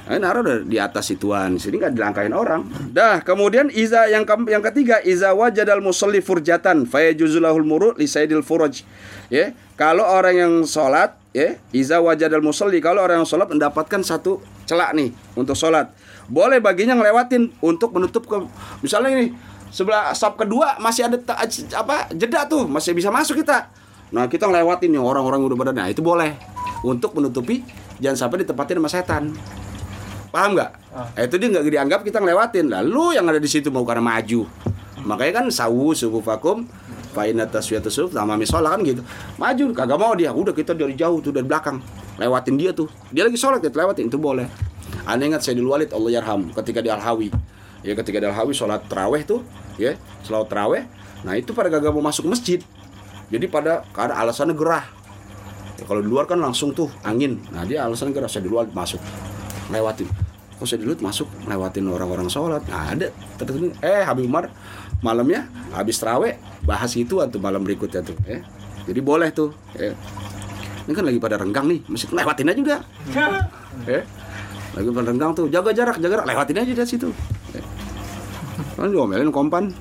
[0.05, 2.61] Eh, naruh di atas situan sini nggak dilangkain orang.
[2.93, 8.45] Dah, kemudian iza yang ke, yang ketiga iza wajadal musalli furjatan fayajuzulahul murud li sayyidil
[8.45, 8.85] furaj.
[9.33, 14.45] Ya, kalau orang yang sholat ya, iza wajadal musalli kalau orang yang sholat mendapatkan satu
[14.69, 15.89] celak nih untuk sholat.
[16.29, 18.37] Boleh baginya ngelewatin untuk menutup ke
[18.85, 19.33] misalnya ini
[19.73, 21.17] sebelah sab kedua masih ada
[21.73, 23.73] apa jeda tuh masih bisa masuk kita.
[24.13, 26.37] Nah, kita ngelewatin nih orang-orang udah pada nah itu boleh
[26.85, 27.65] untuk menutupi
[27.97, 29.23] jangan sampai ditempatin sama setan
[30.35, 30.71] paham nggak?
[30.91, 31.07] Ah.
[31.15, 32.67] Nah, itu dia nggak dianggap kita ngelewatin.
[32.67, 34.43] Lalu yang ada di situ mau karena maju.
[35.07, 36.67] Makanya kan sawu suku vakum
[37.15, 38.99] Faina taswiyatu suf sama misalnya kan gitu.
[39.39, 40.35] Maju kagak mau dia.
[40.35, 41.79] Udah kita dari jauh tuh dari belakang.
[42.19, 42.91] Lewatin dia tuh.
[43.15, 44.51] Dia lagi sholat kita lewatin itu boleh.
[45.07, 47.29] Aneh ingat saya di Walid Allah yarham ketika di Al Hawi
[47.85, 49.45] ya ketika di Al Hawi sholat teraweh tuh
[49.77, 49.93] ya
[50.25, 50.89] sholat teraweh
[51.21, 52.59] nah itu pada kagak mau masuk masjid.
[53.29, 54.85] Jadi pada karena alasannya gerah.
[55.75, 57.41] Ya, kalau di luar kan langsung tuh angin.
[57.53, 58.99] Nah dia alasannya gerah saya di luar masuk
[59.71, 60.09] lewatin.
[60.55, 63.11] Kok saya dulu masuk lewatin orang-orang sholat nah, ada.
[63.39, 64.49] Terus eh Habib Umar
[65.05, 68.41] malamnya habis terawih bahas itu atau malam berikutnya tuh ya
[68.89, 69.93] jadi boleh tuh ya.
[70.89, 72.81] ini kan lagi pada renggang nih mesti lewatin aja udah
[73.93, 74.01] ya
[74.75, 77.09] lagi pada renggang tuh jaga jarak jaga jarak lewatin aja dari situ.
[77.55, 77.63] Ya.
[78.75, 79.71] kan diomelin kompan.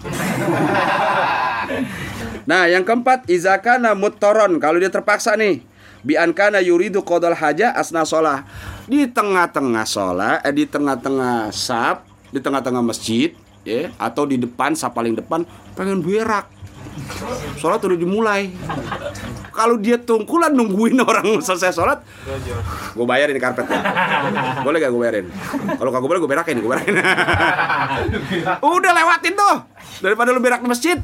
[2.44, 5.64] Nah yang keempat izakana mutoron kalau dia terpaksa nih
[6.04, 8.44] bi ankana yuridu qadal haja asna sholah.
[8.84, 13.32] Di tengah-tengah sholat eh, di tengah-tengah sab di tengah-tengah masjid
[13.64, 16.46] ya atau di depan sab paling depan pengen berak.
[17.58, 18.52] Sholat udah dimulai
[19.54, 22.02] kalau dia tungkulan nungguin orang selesai sholat
[22.92, 23.64] gue bayarin karpet
[24.66, 25.26] boleh gak gue bayarin?
[25.78, 26.94] Kalau kagak boleh gue berakin gue berakin.
[28.74, 29.56] Udah lewatin tuh
[30.02, 30.98] daripada lu berak di masjid.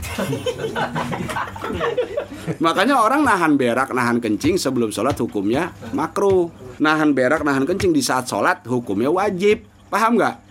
[2.58, 6.50] Makanya orang nahan berak nahan kencing sebelum sholat hukumnya makruh.
[6.80, 9.68] Nahan berak nahan kencing di saat sholat hukumnya wajib.
[9.92, 10.50] Paham nggak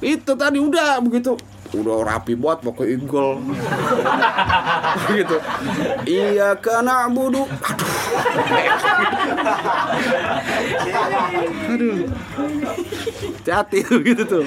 [0.00, 1.36] itu tadi udah begitu
[1.70, 3.38] udah rapi buat pakai eagle
[5.14, 5.36] gitu.
[6.06, 7.46] Iya karena budu.
[7.46, 7.90] Aduh.
[11.70, 11.96] Aduh.
[13.40, 14.44] Hati-hati gitu tuh.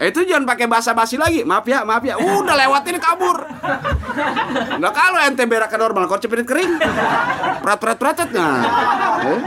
[0.00, 1.42] Eh, itu jangan pakai bahasa basi lagi.
[1.44, 2.16] Maaf ya maaf ya.
[2.20, 3.44] Udah lewatin kabur.
[4.80, 6.76] Nah kalau ente berak normal kau cepet kering.
[7.64, 8.60] Prat prat pratet nah.
[9.20, 9.40] Eh?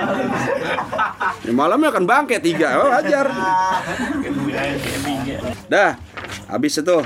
[1.50, 2.78] ya, malamnya akan bangke tiga.
[2.82, 3.28] Oh, ajar
[5.72, 5.96] dah
[6.54, 7.02] habis itu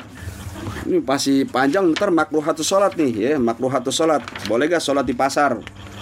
[0.88, 4.24] ini pasti panjang ntar makruhatu sholat nih ya makruhatu sholat.
[4.48, 5.60] Boleh gak sholat di pasar?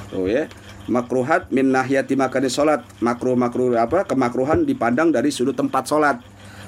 [0.10, 0.46] Tuh ya.
[0.86, 2.86] Makruhat min nahyati makani sholat.
[3.02, 6.22] Makruh makruh apa kemakruhan dipandang dari sudut tempat sholat.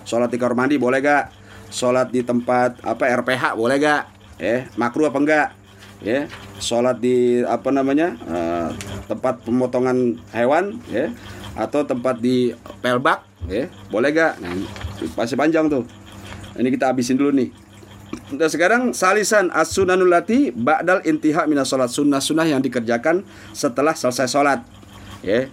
[0.06, 1.30] Sholat di kamar boleh gak?
[1.70, 4.04] Sholat di tempat apa RPH boleh gak?
[4.42, 5.48] Ya makruh apa enggak?
[6.02, 6.30] Ya
[6.62, 8.70] sholat di apa namanya uh,
[9.10, 11.10] tempat pemotongan hewan ya
[11.58, 14.42] atau tempat di pelbak ya boleh gak?
[14.42, 14.54] Nah,
[15.14, 15.86] pasti panjang tuh
[16.58, 17.50] ini kita habisin dulu nih.
[18.28, 24.64] Dan sekarang salisan as-sunanul lati ba'dal intiha minas salat sunnah-sunnah yang dikerjakan setelah selesai salat.
[25.24, 25.52] Ya.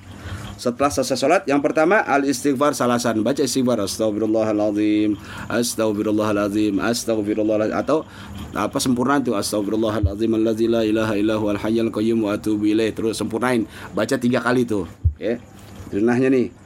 [0.54, 3.26] Setelah selesai salat yang pertama al istighfar salasan.
[3.26, 3.82] Baca istighfar.
[3.82, 5.18] Astagfirullahalazim
[5.50, 8.06] astagfirullahalazim astagfirullahalazim atau
[8.54, 9.34] apa sempurna itu?
[9.34, 13.66] Astagfirullahalazim allazi la ilaha illa huwal hayyul qayyum wa atubu ilaih terus sempurnain.
[13.98, 14.86] Baca tiga kali tuh.
[15.18, 15.42] Ya.
[15.90, 16.63] Sunnahnya nih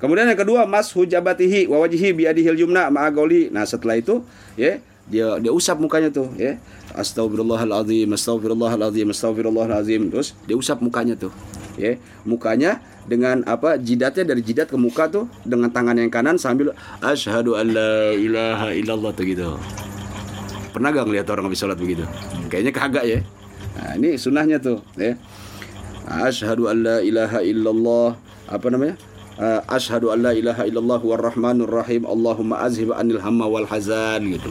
[0.00, 3.52] Kemudian yang kedua mas hujabatihi wa wajhi biadihil yumna ma'agoli.
[3.52, 4.24] Nah, setelah itu
[4.56, 4.80] ya
[5.10, 6.56] dia dia usap mukanya tuh ya.
[6.96, 10.08] Astagfirullahalazim, astagfirullahalazim, astagfirullahalazim.
[10.08, 11.30] Terus dia usap mukanya tuh.
[11.76, 16.76] Ya, mukanya dengan apa jidatnya dari jidat ke muka tuh dengan tangan yang kanan sambil
[17.00, 19.56] asyhadu alla ilaha illallah tuh gitu.
[20.70, 22.06] Pernah gak ngeliat orang habis sholat begitu?
[22.48, 23.18] Kayaknya kagak ya.
[23.76, 25.18] Nah, ini sunnahnya tuh ya.
[26.08, 28.16] Asyhadu alla ilaha illallah
[28.48, 28.94] apa namanya?
[29.38, 34.34] Uh, asyhadu an la ilaha illallah war rahmanur rahim Allahumma azhib anil hamma wal hazan
[34.34, 34.50] gitu.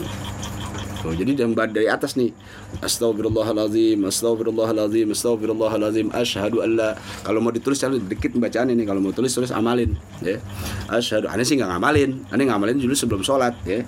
[0.99, 2.35] So, jadi dari atas nih
[2.83, 9.15] Astagfirullahalazim Astagfirullahalazim Astagfirullahalazim Asyhadu an la Kalau mau ditulis saya dikit bacaan ini Kalau mau
[9.15, 10.43] tulis tulis amalin ya.
[10.91, 13.79] Asyhadu Aneh sih nggak ngamalin Aneh ngamalin dulu sebelum sholat ya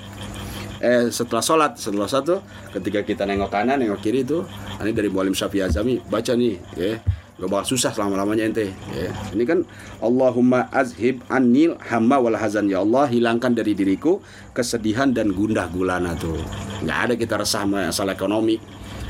[0.81, 2.41] eh setelah sholat setelah satu
[2.73, 4.41] ketika kita nengok kanan nengok kiri itu
[4.81, 6.97] ini dari Mualim Syafi'i Azami baca nih ya.
[7.41, 9.09] Gak bakal susah selama-lamanya ente ya.
[9.33, 9.65] Ini kan
[9.97, 12.69] Allahumma azhib anil hamma wal hazan.
[12.69, 14.21] Ya Allah hilangkan dari diriku
[14.53, 16.37] kesedihan dan gundah gulana tuh.
[16.85, 18.61] Gak ada kita resah masalah ekonomi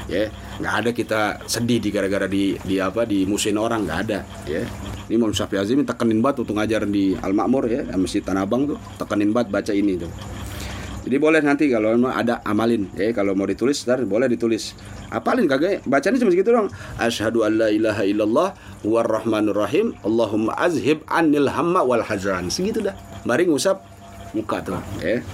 [0.07, 0.32] ya.
[0.63, 4.63] Nggak ada kita sedih di gara-gara di di apa di musim orang nggak ada ya.
[5.11, 8.63] Ini mau Syafi Azim tekenin banget untuk ngajar di Al Makmur ya masjid Tanah Abang
[8.63, 10.11] tuh tekenin banget baca ini tuh
[11.02, 14.78] jadi boleh nanti kalau memang ada amalin ya kalau mau ditulis ntar boleh ditulis.
[15.10, 16.70] Apalin kagak bacanya cuma segitu dong.
[17.02, 18.49] Asyhadu an la ilaha illallah
[18.86, 19.97] war rahmanur rahim.
[20.06, 22.54] Allahumma azhib anil hamma wal hazan.
[22.54, 22.93] Segitu dah.
[23.26, 23.82] Mari ngusap
[24.38, 25.26] muka tuh ya.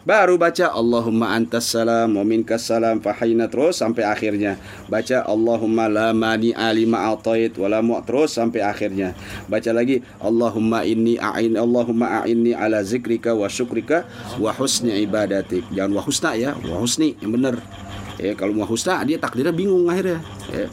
[0.00, 4.56] Baru baca Allahumma antas salam wa minkas salam fahayna terus sampai akhirnya.
[4.88, 9.12] Baca Allahumma la mani alima atait wa la terus sampai akhirnya.
[9.44, 14.08] Baca lagi Allahumma inni a'in Allahumma a'inni ala zikrika wa syukrika
[14.40, 15.68] wa husni ibadatik.
[15.68, 17.60] Jangan wa husna ya, wa husni yang benar.
[18.16, 20.24] Ya, kalau wa husna dia takdirnya bingung akhirnya.
[20.48, 20.72] Ya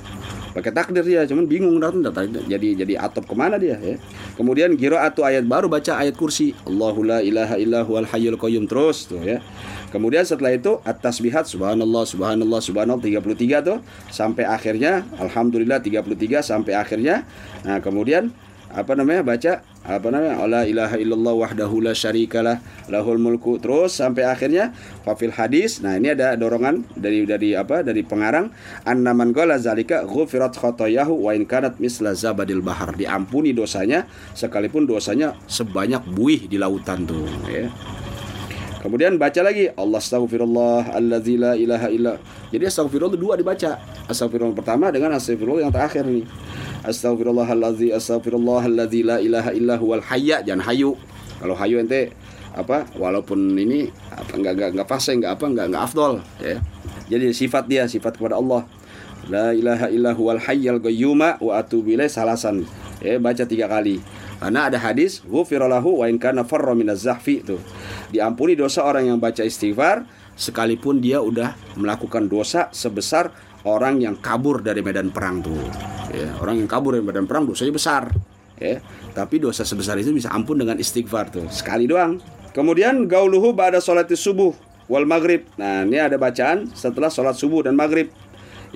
[0.57, 4.01] pakai takdir dia cuman bingung datang jadi jadi atop ke mana dia ya?
[4.33, 6.57] Kemudian atau ayat baru baca ayat kursi.
[6.65, 9.37] Allahu la ilaha illahu al hayyul qayyum terus tuh ya.
[9.93, 13.77] Kemudian setelah itu atas tasbihat subhanallah subhanallah subhanallah 33 tuh.
[14.09, 17.23] Sampai akhirnya alhamdulillah 33 sampai akhirnya.
[17.61, 18.33] Nah kemudian
[18.71, 19.21] apa namanya?
[19.23, 19.53] Baca
[19.87, 20.43] apa namanya?
[20.47, 22.59] La ilaha illallah wahdahu la syarikalah
[22.91, 23.59] lahul mulku.
[23.59, 25.79] Terus sampai akhirnya fafil hadis.
[25.79, 27.83] Nah ini ada dorongan dari dari apa?
[27.83, 28.51] Dari pengarang.
[28.83, 32.95] Annaman qala zalika ghufirat khotoyahu wa in kanat misla zabadil bahar.
[32.95, 37.67] Diampuni dosanya sekalipun dosanya sebanyak buih di lautan tuh ya
[38.77, 42.13] Kemudian baca lagi Allah astaghfirullah allazi la ilaha illa.
[42.53, 43.81] Jadi astaghfirullah dua dibaca.
[44.05, 46.23] Astaghfirullah pertama dengan astaghfirullah yang terakhir nih.
[46.85, 50.45] Astaghfirullahalladzi astaghfirullahalladzi la ilaha illa huwal hayya.
[50.45, 50.93] Jangan hayu.
[51.41, 52.13] Kalau hayu ente
[52.57, 56.57] apa walaupun ini apa enggak enggak enggak fase enggak apa enggak enggak afdol ya.
[57.07, 58.65] Jadi sifat dia sifat kepada Allah.
[59.27, 62.63] La ilaha illa huwal hayyal qayyuma wa atubu ilaih salasan.
[63.03, 64.01] Ya, baca tiga kali.
[64.37, 67.57] Karena ada hadis, ghufiralahu wa in kana farra minaz zahfi itu.
[68.13, 70.05] Diampuni dosa orang yang baca istighfar
[70.37, 73.33] sekalipun dia udah melakukan dosa sebesar
[73.65, 75.57] orang yang kabur dari medan perang tuh.
[76.13, 78.13] ya orang yang kabur dari medan perang dosanya besar.
[78.57, 78.81] Ya
[79.17, 82.21] tapi dosa sebesar itu bisa ampun dengan istighfar tuh sekali doang.
[82.53, 84.53] Kemudian gauluhu pada sholat subuh
[84.85, 85.49] wal maghrib.
[85.57, 88.13] Nah ini ada bacaan setelah sholat subuh dan maghrib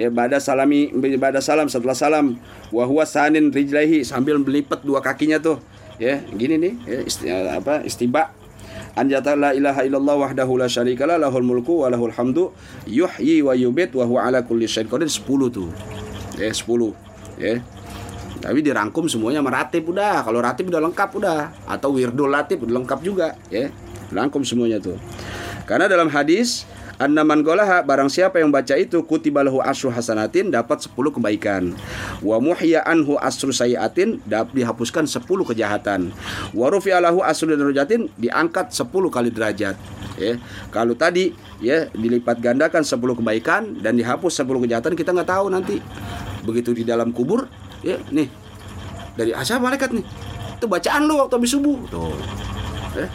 [0.02, 0.90] ya pada salami
[1.22, 2.42] pada salam setelah salam.
[2.74, 5.62] Wahwa sanin rijlaihi sambil melipat dua kakinya tuh.
[6.02, 8.34] Ya gini nih ya, isti, apa istiba.
[8.98, 12.52] Anjata la ilaha illallah wahdahu la syarikalah lahul mulku wa lahul hamdu
[12.90, 15.22] yuhyi wa yubit wa huwa ala kulli syai'in qadir 10
[15.54, 15.70] tuh.
[16.36, 16.66] Ya 10
[17.38, 17.62] ya.
[18.42, 20.26] Tapi dirangkum semuanya meratib udah.
[20.26, 21.40] Kalau ratib udah lengkap udah.
[21.70, 23.38] Atau wirdul latib udah lengkap juga.
[23.54, 23.70] Ya
[24.12, 25.00] rangkum semuanya tuh.
[25.64, 26.68] Karena dalam hadis
[27.02, 31.74] Annaman golaha barang siapa yang baca itu kutibalahu asru hasanatin dapat 10 kebaikan.
[32.22, 36.14] Wa muhya anhu asru sayiatin dapat dihapuskan 10 kejahatan.
[36.54, 39.82] Wa rufi'alahu asru darajatin diangkat 10 kali derajat.
[40.22, 40.38] Ya.
[40.70, 45.82] Kalau tadi ya dilipat gandakan 10 kebaikan dan dihapus 10 kejahatan kita nggak tahu nanti.
[46.46, 47.50] Begitu di dalam kubur
[47.82, 48.30] ya nih
[49.18, 50.06] dari asal malaikat nih.
[50.62, 51.82] Itu bacaan lu waktu habis subuh.
[51.90, 52.14] Tuh.
[52.94, 53.10] Eh,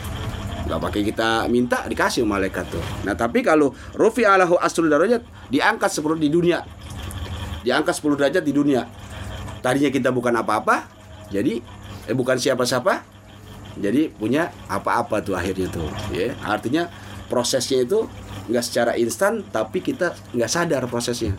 [0.67, 2.83] nggak pakai kita minta dikasih malaikat tuh.
[3.07, 6.67] Nah tapi kalau rufi alahu asrul darajat diangkat seperti di dunia.
[7.63, 8.87] Diangkat 10 derajat di dunia.
[9.63, 10.87] Tadinya kita bukan apa-apa
[11.31, 11.59] jadi
[12.07, 13.03] eh bukan siapa-siapa
[13.79, 16.35] jadi punya apa-apa tuh akhirnya tuh ya.
[16.43, 16.91] Artinya
[17.31, 18.07] prosesnya itu
[18.47, 21.35] nggak secara instan tapi kita nggak sadar prosesnya.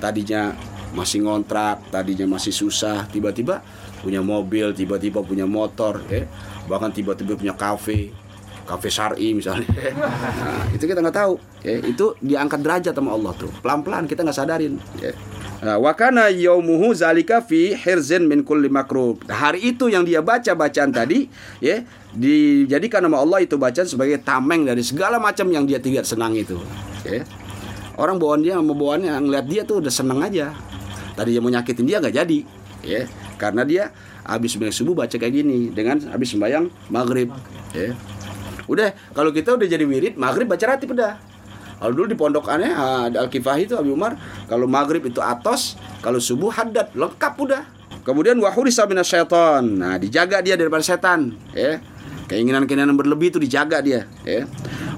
[0.00, 0.52] Tadinya
[0.92, 3.62] masih ngontrak tadinya masih susah tiba-tiba
[4.02, 6.28] punya mobil tiba-tiba punya motor ya.
[6.68, 8.19] Bahkan tiba-tiba punya kafe
[8.70, 9.66] kafe syari misalnya
[9.98, 11.34] nah, itu kita nggak tahu
[11.66, 15.10] ya itu diangkat derajat sama Allah tuh pelan pelan kita nggak sadarin ya
[15.60, 19.20] Nah, wakana yaumuhu zalika fi hirzin min kulli makruh.
[19.28, 21.28] Hari itu yang dia baca bacaan tadi,
[21.60, 21.84] ya,
[22.16, 26.56] dijadikan nama Allah itu bacaan sebagai tameng dari segala macam yang dia tidak senang itu.
[27.04, 27.28] Ya.
[28.00, 30.56] Orang bawaan dia mau bawaannya ngeliat dia tuh udah seneng aja.
[31.12, 32.38] Tadi dia mau nyakitin dia nggak jadi,
[32.80, 33.04] ya.
[33.36, 33.92] Karena dia
[34.24, 37.28] habis sembahyang subuh baca kayak gini dengan habis sembahyang maghrib,
[37.76, 37.92] ya.
[38.70, 41.18] Udah, kalau kita udah jadi wirid, maghrib baca ratib udah.
[41.80, 42.16] Kalau dulu di
[42.46, 44.14] aneh ada Al-Kifahi itu Abi Umar,
[44.46, 47.62] kalau maghrib itu atos, kalau subuh haddad, lengkap udah.
[48.06, 49.64] Kemudian wahurisa syaitan.
[49.64, 51.80] Nah, dijaga dia daripada setan, ya.
[52.30, 54.46] Keinginan-keinginan berlebih itu dijaga dia, ya.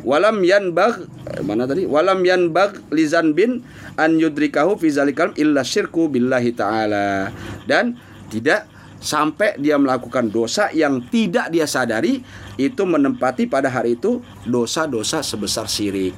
[0.02, 1.06] Walam yanbag
[1.46, 1.86] mana tadi?
[1.86, 3.62] Walam yanbag lizan bin
[3.94, 7.30] an yudrikahu fi zalikal illa syirku billahi taala.
[7.62, 7.94] Dan
[8.26, 8.66] tidak
[9.02, 12.22] sampai dia melakukan dosa yang tidak dia sadari
[12.54, 16.14] itu menempati pada hari itu dosa-dosa sebesar syirik.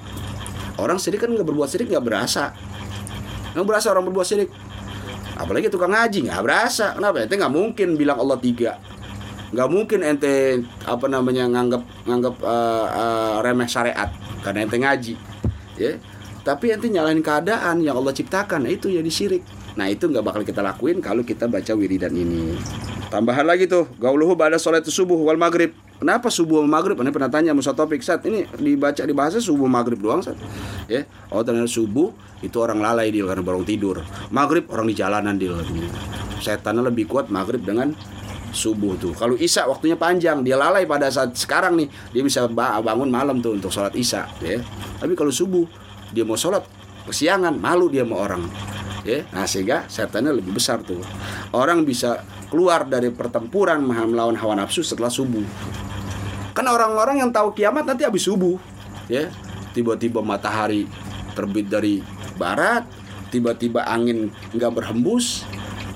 [0.76, 2.52] Orang syirik kan nggak berbuat syirik nggak berasa,
[3.56, 4.52] nggak berasa orang berbuat syirik.
[5.34, 6.92] Apalagi tukang ngaji nggak berasa.
[6.94, 7.24] Kenapa?
[7.24, 8.76] Ente nggak mungkin bilang Allah tiga.
[9.50, 14.12] Nggak mungkin ente apa namanya nganggap nganggap uh, uh, remeh syariat
[14.44, 15.14] karena ente ngaji.
[15.80, 15.96] Ya.
[16.44, 19.63] Tapi ente nyalahin keadaan yang Allah ciptakan, itu jadi syirik.
[19.74, 22.54] Nah itu nggak bakal kita lakuin kalau kita baca wiridan ini.
[23.10, 25.74] Tambahan lagi tuh, gauluhu pada sholat subuh wal maghrib.
[25.94, 26.98] Kenapa subuh sama maghrib?
[26.98, 30.34] Ini pernah tanya Musa Topik saat ini dibaca di bahasa subuh maghrib doang saat.
[30.90, 32.10] Ya, oh ternyata subuh
[32.42, 34.02] itu orang lalai dia karena baru tidur.
[34.34, 35.54] Maghrib orang di jalanan dia.
[36.42, 37.94] Setannya lebih kuat maghrib dengan
[38.50, 39.14] subuh tuh.
[39.14, 43.54] Kalau isya waktunya panjang, dia lalai pada saat sekarang nih dia bisa bangun malam tuh
[43.54, 44.26] untuk sholat isya.
[44.42, 44.58] Ya.
[44.98, 45.66] Tapi kalau subuh
[46.10, 46.66] dia mau sholat
[47.06, 48.46] kesiangan, malu dia mau orang
[49.04, 50.98] ya nah sehingga setannya lebih besar tuh.
[51.52, 55.44] Orang bisa keluar dari pertempuran melawan hawa nafsu setelah subuh.
[56.56, 58.56] Kan orang-orang yang tahu kiamat nanti habis subuh
[59.06, 59.28] ya.
[59.76, 60.88] Tiba-tiba matahari
[61.36, 62.00] terbit dari
[62.38, 62.86] barat
[63.34, 65.42] tiba-tiba angin nggak berhembus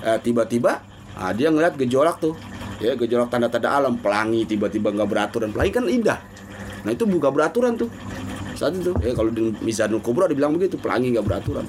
[0.03, 0.83] eh, tiba-tiba
[1.15, 2.35] nah, dia ngeliat gejolak tuh
[2.83, 6.19] ya gejolak tanda-tanda alam pelangi tiba-tiba nggak beraturan pelangi kan indah.
[6.83, 7.91] Nah itu buka beraturan tuh.
[8.55, 11.63] Saat itu ya kalau di Mizanul Kubro dibilang begitu pelangi nggak beraturan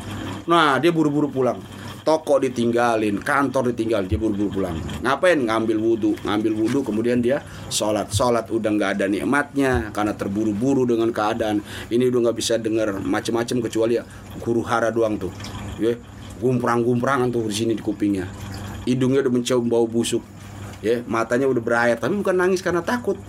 [0.49, 1.61] Nah, dia buru-buru pulang.
[2.01, 4.73] Toko ditinggalin, kantor ditinggal, dia buru-buru pulang.
[5.05, 5.37] Ngapain?
[5.37, 8.09] Ngambil wudhu, ngambil wudhu, kemudian dia sholat.
[8.09, 11.61] Sholat udah nggak ada nikmatnya karena terburu-buru dengan keadaan.
[11.93, 14.05] Ini udah nggak bisa dengar macam-macam kecuali ya
[14.41, 15.29] huru hara doang tuh.
[15.77, 15.93] Ya,
[16.41, 18.25] gumprang-gumprangan tuh di sini di kupingnya.
[18.89, 20.25] Hidungnya udah mencium bau busuk.
[20.81, 23.21] Ya, matanya udah berair, tapi bukan nangis karena takut.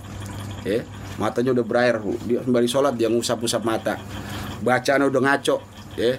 [0.64, 0.88] Ya,
[1.20, 2.00] matanya udah berair.
[2.24, 4.00] Dia kembali sholat dia ngusap-ngusap mata.
[4.64, 5.60] Bacaan udah ngaco.
[5.92, 6.16] Ya,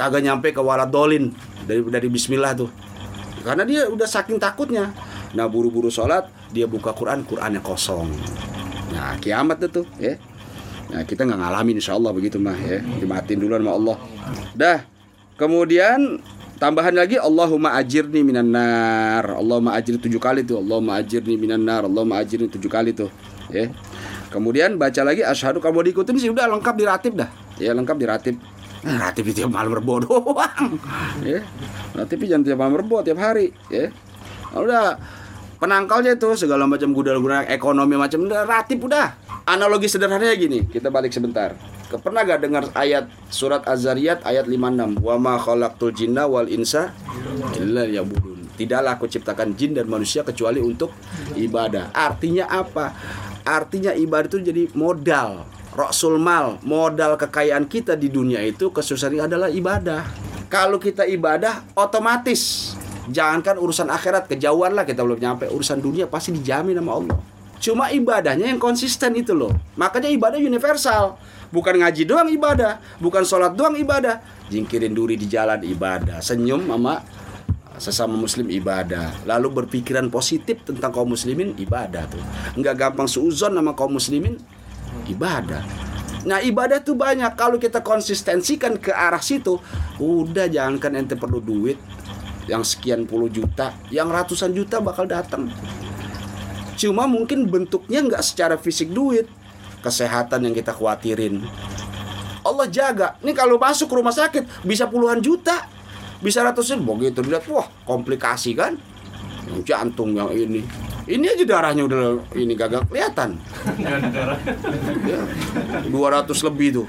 [0.00, 1.28] kagak nyampe ke waladolin.
[1.68, 2.72] Dari dari Bismillah tuh.
[3.44, 4.96] Karena dia udah saking takutnya.
[5.36, 8.08] Nah buru-buru sholat dia buka Quran Qurannya kosong.
[8.96, 10.16] Nah kiamat itu ya.
[10.90, 12.80] Nah kita nggak ngalamin insya Allah begitu mah ya.
[12.80, 13.96] Dimatin dulu sama Allah.
[14.56, 14.78] Dah
[15.36, 16.20] kemudian
[16.56, 19.36] tambahan lagi Allahumma ajirni minan nar.
[19.36, 20.58] Allahumma ajirni tujuh kali tuh.
[20.60, 21.84] Allahumma ajirni minan nar.
[21.84, 23.12] Allahumma ajirni tujuh kali tuh
[23.52, 23.68] ya.
[24.30, 27.30] Kemudian baca lagi asyhadu kalau diikutin sih udah lengkap diratib dah.
[27.56, 28.36] Ya lengkap diratib
[28.80, 30.80] Nah, TV tiap malam rebo doang.
[31.20, 31.44] ya.
[31.92, 33.92] Nah, TV jangan tiap malam rebo tiap hari, ya.
[34.50, 34.84] Nah, udah
[35.60, 39.20] penangkalnya itu segala macam gudal-gudal ekonomi macam ratip udah.
[39.44, 41.52] Analogi sederhananya gini, kita balik sebentar.
[41.90, 45.02] Pernah gak dengar ayat surat Az-Zariyat ayat 56?
[45.02, 46.94] Wa ma khalaqtul jinna wal insa
[47.58, 48.54] illa liya'budun.
[48.54, 50.94] Tidaklah aku ciptakan jin dan manusia kecuali untuk
[51.34, 51.90] ibadah.
[51.90, 52.94] Artinya apa?
[53.42, 59.46] Artinya ibadah itu jadi modal Rasul mal, modal kekayaan kita di dunia itu kesusahan adalah
[59.46, 60.02] ibadah.
[60.50, 62.74] Kalau kita ibadah, otomatis
[63.06, 67.18] jangankan urusan akhirat kejauhan lah kita belum nyampe urusan dunia pasti dijamin sama Allah.
[67.62, 69.54] Cuma ibadahnya yang konsisten itu loh.
[69.78, 71.20] Makanya ibadah universal.
[71.54, 74.18] Bukan ngaji doang ibadah, bukan sholat doang ibadah.
[74.50, 77.04] Jingkirin duri di jalan ibadah, senyum sama
[77.80, 82.20] sesama muslim ibadah lalu berpikiran positif tentang kaum muslimin ibadah tuh
[82.60, 84.36] nggak gampang seuzon sama kaum muslimin
[85.10, 85.62] ibadah.
[86.24, 87.32] Nah ibadah tuh banyak.
[87.32, 89.56] Kalau kita konsistensikan ke arah situ
[89.96, 91.80] Udah jangankan ente perlu duit
[92.44, 95.48] Yang sekian puluh juta Yang ratusan juta bakal datang.
[96.76, 99.28] Cuma mungkin bentuknya nggak secara fisik duit
[99.80, 101.40] Kesehatan yang kita khawatirin.
[102.44, 103.16] Allah jaga.
[103.24, 105.64] Ini kalau masuk rumah sakit Bisa puluhan juta
[106.20, 108.76] Bisa ratusan Begitu dilihat Wah komplikasi kan?
[109.64, 113.34] Jantung yang ini ini aja darahnya udah ini gagal kelihatan.
[113.82, 113.98] Ya,
[115.90, 116.86] 200 lebih tuh.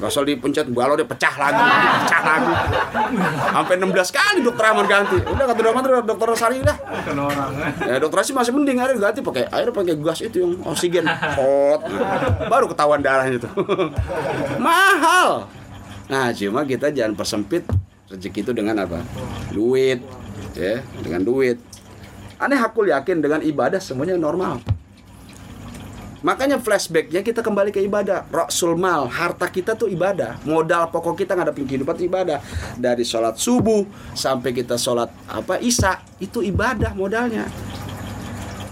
[0.00, 2.52] Gasol dipencet balo dia pecah lagi, pecah lagi.
[3.52, 5.18] Sampai 16 kali dokter Ahmad ganti.
[5.20, 6.76] Udah kata dokter dokter Sari udah.
[7.84, 11.84] Ya dokter sih masih mending air ganti pakai air pakai gas itu yang oksigen hot.
[12.48, 13.52] Baru ketahuan darahnya tuh.
[14.64, 15.46] Mahal.
[16.10, 17.62] Nah, cuma kita jangan persempit
[18.10, 18.98] rezeki itu dengan apa?
[19.54, 20.02] Duit.
[20.58, 21.69] Ya, dengan duit.
[22.40, 24.64] Aneh aku yakin dengan ibadah semuanya normal.
[26.20, 28.28] Makanya flashbacknya kita kembali ke ibadah.
[28.28, 30.40] Rasul mal, harta kita tuh ibadah.
[30.48, 32.40] Modal pokok kita ngadepin kehidupan ibadah.
[32.76, 37.48] Dari sholat subuh sampai kita sholat apa isya itu ibadah modalnya.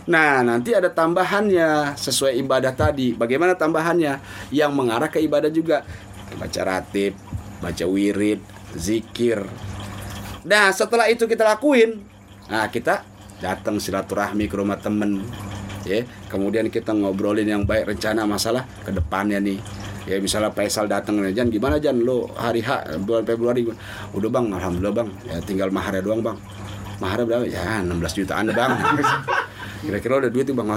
[0.08, 3.12] Nah nanti ada tambahannya sesuai ibadah tadi.
[3.12, 4.20] Bagaimana tambahannya?
[4.48, 5.84] Yang mengarah ke ibadah juga.
[6.36, 7.16] Baca ratib,
[7.64, 8.40] baca wirid,
[8.76, 9.44] zikir.
[10.44, 12.00] Nah setelah itu kita lakuin,
[12.48, 13.04] nah kita
[13.38, 15.22] datang silaturahmi ke rumah temen
[15.88, 16.04] ya.
[16.28, 19.58] Kemudian kita ngobrolin yang baik rencana masalah ke depannya nih.
[20.08, 22.00] Ya misalnya Faisal datang nih Jan gimana Jan?
[22.00, 23.68] Lo hari H bulan Februari
[24.16, 24.46] udah bang.
[24.56, 25.08] Alhamdulillah bang.
[25.28, 26.36] Ya tinggal maharnya doang bang.
[26.98, 27.44] Maharnya berapa?
[27.44, 28.72] Ya 16 jutaan bang.
[29.84, 30.68] Kira-kira udah duit tuh bang.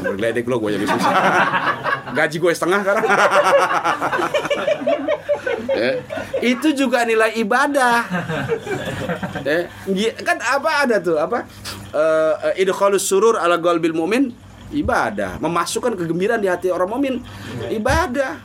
[0.00, 1.12] Bergeledek lo gue jadi susah.
[2.16, 3.04] Gaji gue setengah sekarang.
[5.78, 5.94] Ya.
[6.42, 8.02] itu juga nilai ibadah.
[9.46, 10.10] Ya.
[10.26, 11.46] kan apa ada tuh apa
[11.92, 14.32] uh, idkhalus surur ala qalbil mumin
[14.72, 15.38] ibadah.
[15.40, 17.14] Memasukkan kegembiraan di hati orang mumin
[17.72, 18.40] ibadah.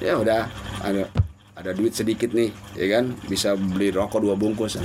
[0.00, 0.48] Ya udah
[0.84, 1.08] ada
[1.56, 3.16] ada duit sedikit nih ya kan?
[3.28, 4.76] Bisa beli rokok dua bungkus.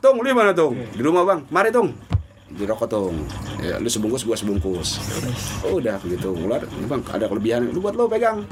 [0.00, 0.76] Tung di mana tung?
[0.76, 1.40] Di rumah bang.
[1.52, 1.92] Mari tung.
[2.48, 3.16] Di rokok tung.
[3.60, 5.00] Ya lu sebungkus gua sebungkus.
[5.64, 7.68] Oh udah begitu ular bang ada kelebihan.
[7.72, 8.44] Lu buat lo pegang.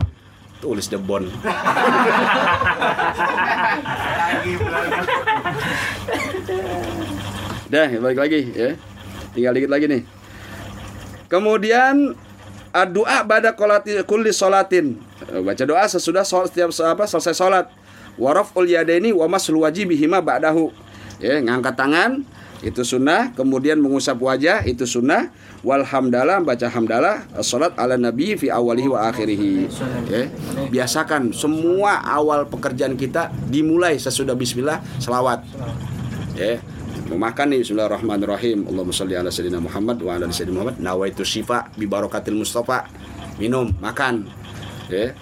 [0.57, 1.29] Tulis debon
[7.67, 8.79] dah balik lagi ya.
[9.35, 10.03] Tinggal dikit lagi nih.
[11.27, 12.15] Kemudian
[12.93, 17.67] doa pada kolati kulli solatin baca doa sesudah sholat, setiap apa selesai sholat
[18.21, 20.71] waraf ul yadaini wa wajibihima ba'dahu.
[21.19, 22.23] Ya ngangkat tangan
[22.61, 23.33] itu sunnah.
[23.33, 25.33] Kemudian mengusap wajah itu sunnah.
[25.67, 29.67] Walhamdalah baca hamdalah salat ala nabi fi awalihi wa akhirihi.
[30.07, 30.31] Ya
[30.71, 35.43] biasakan semua awal pekerjaan kita dimulai sesudah bismillah selawat.
[36.39, 36.63] Ya
[37.15, 38.67] makan nih Bismillahirrahmanirrahim.
[38.67, 40.77] Allahumma sholli ala sayyidina Muhammad wa ala sayyidina Muhammad.
[40.83, 42.91] Nawaitu syifa bi barakatil mustafa.
[43.39, 44.27] Minum makan.
[44.91, 45.15] Ya.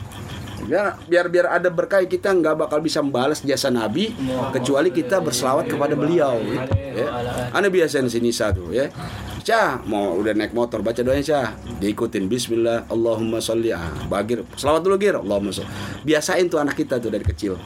[0.64, 4.16] Biar biar biar ada berkah kita nggak bakal bisa membalas jasa Nabi
[4.48, 7.06] kecuali kita berselawat kepada beliau gitu, ya.
[7.52, 8.88] Anda biasain sini satu ya.
[9.44, 11.48] Cah mau udah naik motor baca doanya cah
[11.84, 15.20] diikutin Bismillah Allahumma sholli ah bagir selawat dulu gir.
[15.20, 15.68] Allahumma sholli
[16.00, 17.60] biasain tuh anak kita tuh dari kecil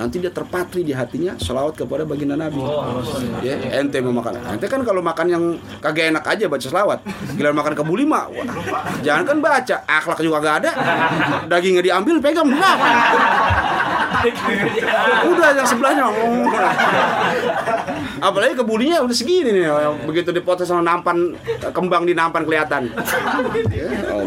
[0.00, 2.56] nanti dia terpatri di hatinya selawat kepada baginda Nabi.
[2.56, 3.04] Oh,
[3.44, 4.40] ya, ente mau makan.
[4.56, 5.44] Ente kan kalau makan yang
[5.84, 7.04] kagak enak aja baca selawat.
[7.36, 8.32] Gila makan kebuli mah,
[9.04, 10.70] jangan kan baca, akhlak juga kagak ada.
[11.52, 12.96] Dagingnya diambil pegang makan.
[15.28, 16.08] udah yang sebelahnya.
[18.20, 19.66] Apalagi kebulinya udah segini nih,
[20.04, 21.34] begitu dipotong sama nampan
[21.72, 22.92] kembang di nampan kelihatan.
[24.12, 24.24] Oh.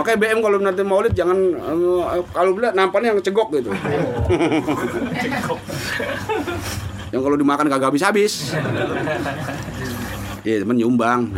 [0.00, 3.70] Makanya BM kalau nanti maulid jangan uh, kalau bilang nampannya yang cegok gitu
[7.14, 8.58] yang kalau dimakan kagak habis-habis.
[10.42, 11.30] Iya, teman nyumbang.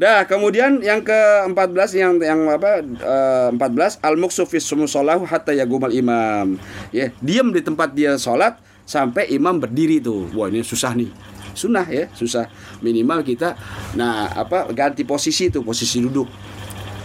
[0.00, 6.56] Dah, kemudian yang ke-14 yang yang apa uh, 14 al-muksu fi musallahu hatta yagumal imam.
[6.94, 8.56] Ya, diam di tempat dia sholat
[8.90, 10.26] sampai imam berdiri tuh.
[10.34, 11.06] Wah, ini susah nih.
[11.54, 12.50] Sunnah ya, susah.
[12.82, 13.54] Minimal kita
[13.94, 16.26] nah apa ganti posisi tuh, posisi duduk.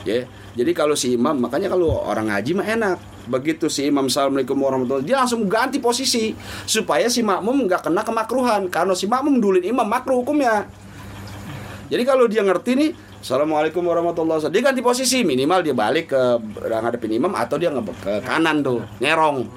[0.02, 0.26] Ya.
[0.56, 2.98] Jadi kalau si imam, makanya kalau orang ngaji mah enak.
[3.26, 6.38] Begitu si imam assalamualaikum warahmatullahi dia langsung ganti posisi
[6.70, 8.70] supaya si makmum nggak kena kemakruhan.
[8.74, 10.66] Karena si makmum dulin imam makruh hukumnya.
[11.86, 12.92] Jadi kalau dia ngerti nih
[13.26, 14.54] Assalamualaikum warahmatullahi wabarakatuh.
[14.54, 16.22] Dia ganti posisi minimal dia balik ke
[16.62, 19.50] ngadepin imam atau dia ke kanan tuh nyerong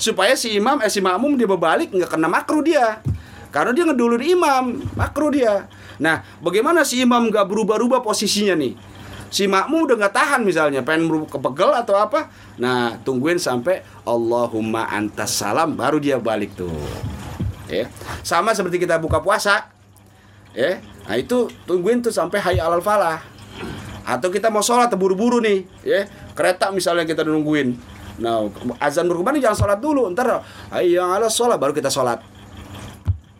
[0.00, 3.04] supaya si imam eh si makmum dia berbalik nggak kena makruh dia.
[3.52, 5.68] Karena dia ngedulur imam makruh dia.
[6.00, 8.72] Nah bagaimana si imam nggak berubah-ubah posisinya nih?
[9.30, 12.32] Si makmum udah nggak tahan misalnya pengen kepegel atau apa?
[12.56, 16.72] Nah tungguin sampai Allahumma antas salam baru dia balik tuh.
[17.70, 17.86] Ya.
[18.24, 19.70] Sama seperti kita buka puasa.
[20.56, 20.82] Ya.
[21.06, 23.22] Nah itu tungguin tuh sampai hayya alal falah.
[24.02, 26.08] Atau kita mau sholat terburu-buru nih, ya.
[26.34, 27.78] Kereta misalnya kita nungguin.
[28.20, 28.46] Nah
[28.78, 32.20] azan berkumandang jangan sholat dulu, ntar hayya alal sholat baru kita sholat.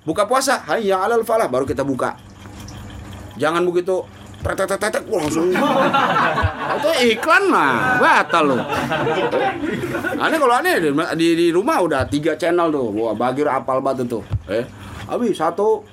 [0.03, 2.17] Buka puasa, hayya alal falah baru kita buka.
[3.37, 4.05] Jangan begitu
[4.41, 5.53] tetek langsung
[6.81, 8.57] itu iklan lah batal lo
[10.17, 10.81] aneh kalau aneh
[11.13, 14.65] di, di rumah udah tiga channel tuh wah bagi apal banget tuh eh
[15.05, 15.85] habis satu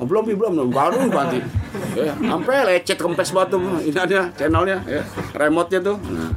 [0.00, 1.44] Oh, belum belum baru ganti.
[1.92, 5.04] Ya, sampai lecet kempes batu ini ada channelnya ya,
[5.36, 6.00] remote-nya tuh.
[6.08, 6.32] Nah,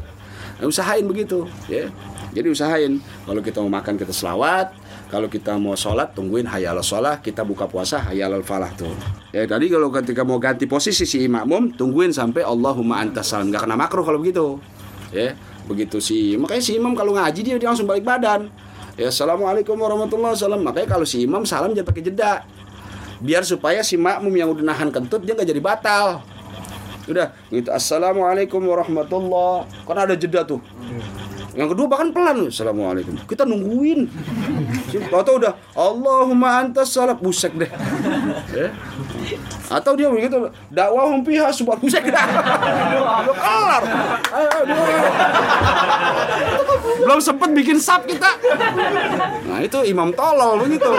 [0.61, 1.89] usahain begitu ya.
[2.33, 2.97] Jadi usahain
[3.29, 4.73] kalau kita mau makan kita selawat,
[5.13, 8.89] kalau kita mau sholat tungguin hayal sholat, kita buka puasa hayal falah tuh.
[9.29, 13.69] Ya tadi kalau ketika mau ganti posisi si makmum tungguin sampai Allahumma antas salam nggak
[13.69, 14.57] kena makruh kalau begitu.
[15.13, 15.37] Ya
[15.69, 18.49] begitu si makanya si imam kalau ngaji dia, dia langsung balik badan.
[18.97, 20.65] Ya assalamualaikum warahmatullahi wabarakatuh.
[20.65, 22.45] Makanya kalau si imam salam jangan pakai jeda
[23.23, 26.19] biar supaya si makmum yang udah nahan kentut dia nggak jadi batal
[27.07, 27.69] udah gitu.
[27.69, 29.67] Assalamualaikum warahmatullah.
[29.87, 30.63] Kan ada jeda tuh
[31.53, 32.49] yang kedua bahkan pelan.
[32.49, 33.13] Assalamualaikum.
[33.29, 34.09] Kita nungguin.
[34.89, 37.13] Tahu udah Allahumma antas salam.
[37.21, 37.69] Busek deh.
[38.49, 38.73] Ya.
[39.69, 42.25] Atau dia begitu Dakwahum piha subhan Busek dah
[43.25, 43.83] Udah kelar.
[47.05, 48.33] Belum sempet bikin sap kita.
[49.45, 50.89] Nah itu imam tolol begitu.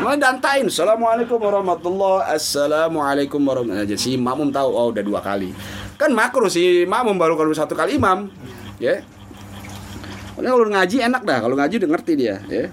[0.00, 0.72] Mulai dantain.
[0.72, 2.32] Assalamualaikum warahmatullah.
[2.32, 3.84] Assalamualaikum warahmatullah.
[3.84, 5.52] Jadi si makmum tahu Oh udah dua kali.
[6.00, 8.32] Kan makruh si makmum baru kalau satu kali imam.
[8.80, 9.04] Ya
[10.40, 12.72] Pokoknya kalau ngaji enak dah, kalau ngaji udah ngerti dia, ya.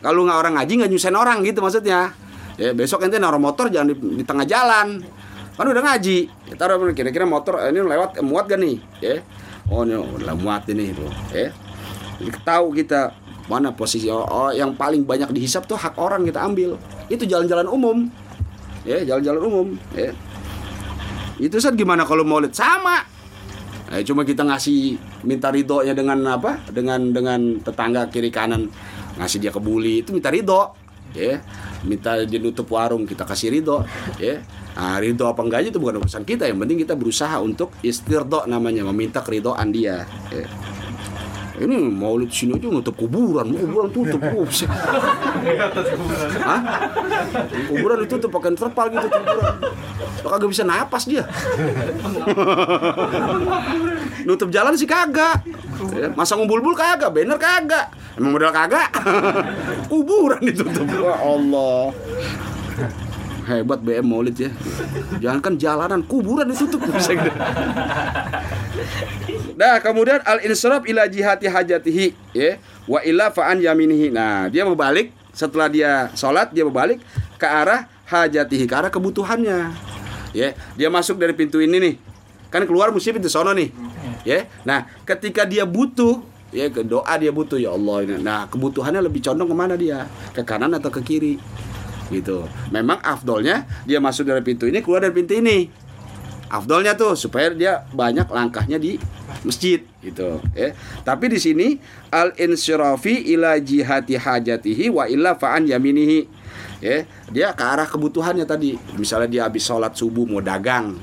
[0.00, 2.16] Kalau nggak orang ngaji nggak nyusahin orang gitu maksudnya.
[2.56, 5.04] Ya besok ente naruh motor jangan di, di tengah jalan.
[5.52, 6.18] Kan udah ngaji.
[6.48, 9.20] Ya, taruh kira-kira motor eh, ini lewat muat gak nih, ya.
[9.68, 11.52] Oh ini udah muat ini tuh, ya.
[12.40, 13.12] Tahu kita
[13.52, 16.80] mana posisi oh, oh, yang paling banyak dihisap tuh hak orang kita ambil.
[17.12, 18.08] Itu jalan-jalan umum.
[18.88, 20.08] Ya, jalan-jalan umum, ya.
[21.36, 23.12] Itu saat gimana kalau mau lihat sama
[23.92, 26.60] Eh, cuma kita ngasih minta ridho ya dengan apa?
[26.68, 28.68] Dengan dengan tetangga kiri kanan
[29.16, 30.76] ngasih dia kebuli itu minta ridho,
[31.16, 31.40] ya.
[31.84, 33.82] Minta dia nutup warung kita kasih ridho,
[34.20, 34.44] ya.
[34.74, 36.44] Nah, ridho apa enggaknya itu bukan urusan kita.
[36.50, 40.04] Yang penting kita berusaha untuk istirdo namanya, meminta keridoan dia.
[40.28, 40.73] Ya
[41.54, 43.54] ini maulid sini aja nutup kuburan.
[43.54, 44.66] Kuburan tutup buset
[46.42, 46.60] Hah?
[47.70, 49.54] kuburan ditutup pakai terpal gitu kuburan.
[50.24, 51.22] Kagak bisa napas dia.
[54.26, 55.46] Nutup jalan sih kagak.
[55.94, 57.92] Ya, masa ngumpul-bul kagak banner kagak.
[58.18, 58.90] Emang modal kagak?
[59.90, 60.86] Kuburan ditutup.
[60.90, 61.94] Ya Allah
[63.44, 64.50] hebat BM Maulid ya.
[65.20, 66.80] Jangan kan jalanan kuburan ditutup
[69.54, 72.58] nah kemudian al insraf ila jihati hajatihi ya.
[72.84, 74.10] Wa illa fa'an yaminihi.
[74.10, 76.98] Nah dia berbalik setelah dia sholat dia berbalik
[77.38, 79.70] ke arah hajatihi ke arah kebutuhannya
[80.34, 80.48] ya.
[80.74, 81.94] Dia masuk dari pintu ini nih.
[82.50, 83.70] Kan keluar mesti pintu sono nih
[84.26, 84.48] ya.
[84.66, 86.20] Nah ketika dia butuh
[86.54, 88.18] ya ke doa dia butuh ya Allah.
[88.18, 90.10] Nah kebutuhannya lebih condong ke mana dia?
[90.34, 91.38] Ke kanan atau ke kiri
[92.12, 92.48] gitu.
[92.72, 95.70] Memang afdolnya dia masuk dari pintu ini keluar dari pintu ini.
[96.52, 99.00] Afdolnya tuh supaya dia banyak langkahnya di
[99.42, 100.76] masjid gitu ya.
[101.02, 101.66] Tapi di sini
[102.12, 106.42] al insyirafi ila jihati hajatihi wa illa fa'an yaminihi.
[106.84, 108.76] Ya, dia ke arah kebutuhannya tadi.
[109.00, 111.00] Misalnya dia habis sholat subuh mau dagang,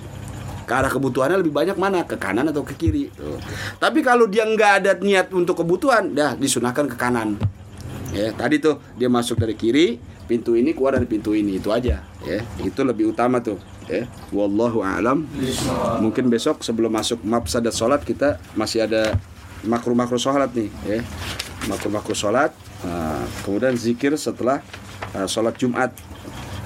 [0.71, 3.35] ke arah kebutuhannya lebih banyak mana ke kanan atau ke kiri tuh.
[3.75, 7.35] tapi kalau dia nggak ada niat untuk kebutuhan dah disunahkan ke kanan
[8.15, 9.99] ya tadi tuh dia masuk dari kiri
[10.31, 13.59] pintu ini keluar dari pintu ini itu aja ya itu lebih utama tuh
[13.91, 15.27] ya wallahu alam
[15.99, 19.19] mungkin besok sebelum masuk mafsadat sholat kita masih ada
[19.67, 21.03] makruh makruh sholat nih ya
[21.67, 22.55] makruh makruh sholat
[22.87, 24.63] nah, kemudian zikir setelah
[25.11, 25.91] uh, sholat jumat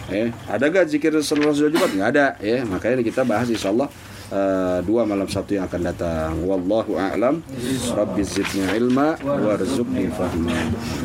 [0.06, 1.90] Eh, ada gak zikir setelah sholat Jumat?
[1.98, 2.28] Nggak ada.
[2.38, 3.90] Ya, makanya kita bahas insya Allah
[4.30, 6.32] uh, dua malam satu yang akan datang.
[6.46, 7.42] Wallahu a'lam.
[7.90, 10.54] Rabbi zidni ilma warzuqni fahma.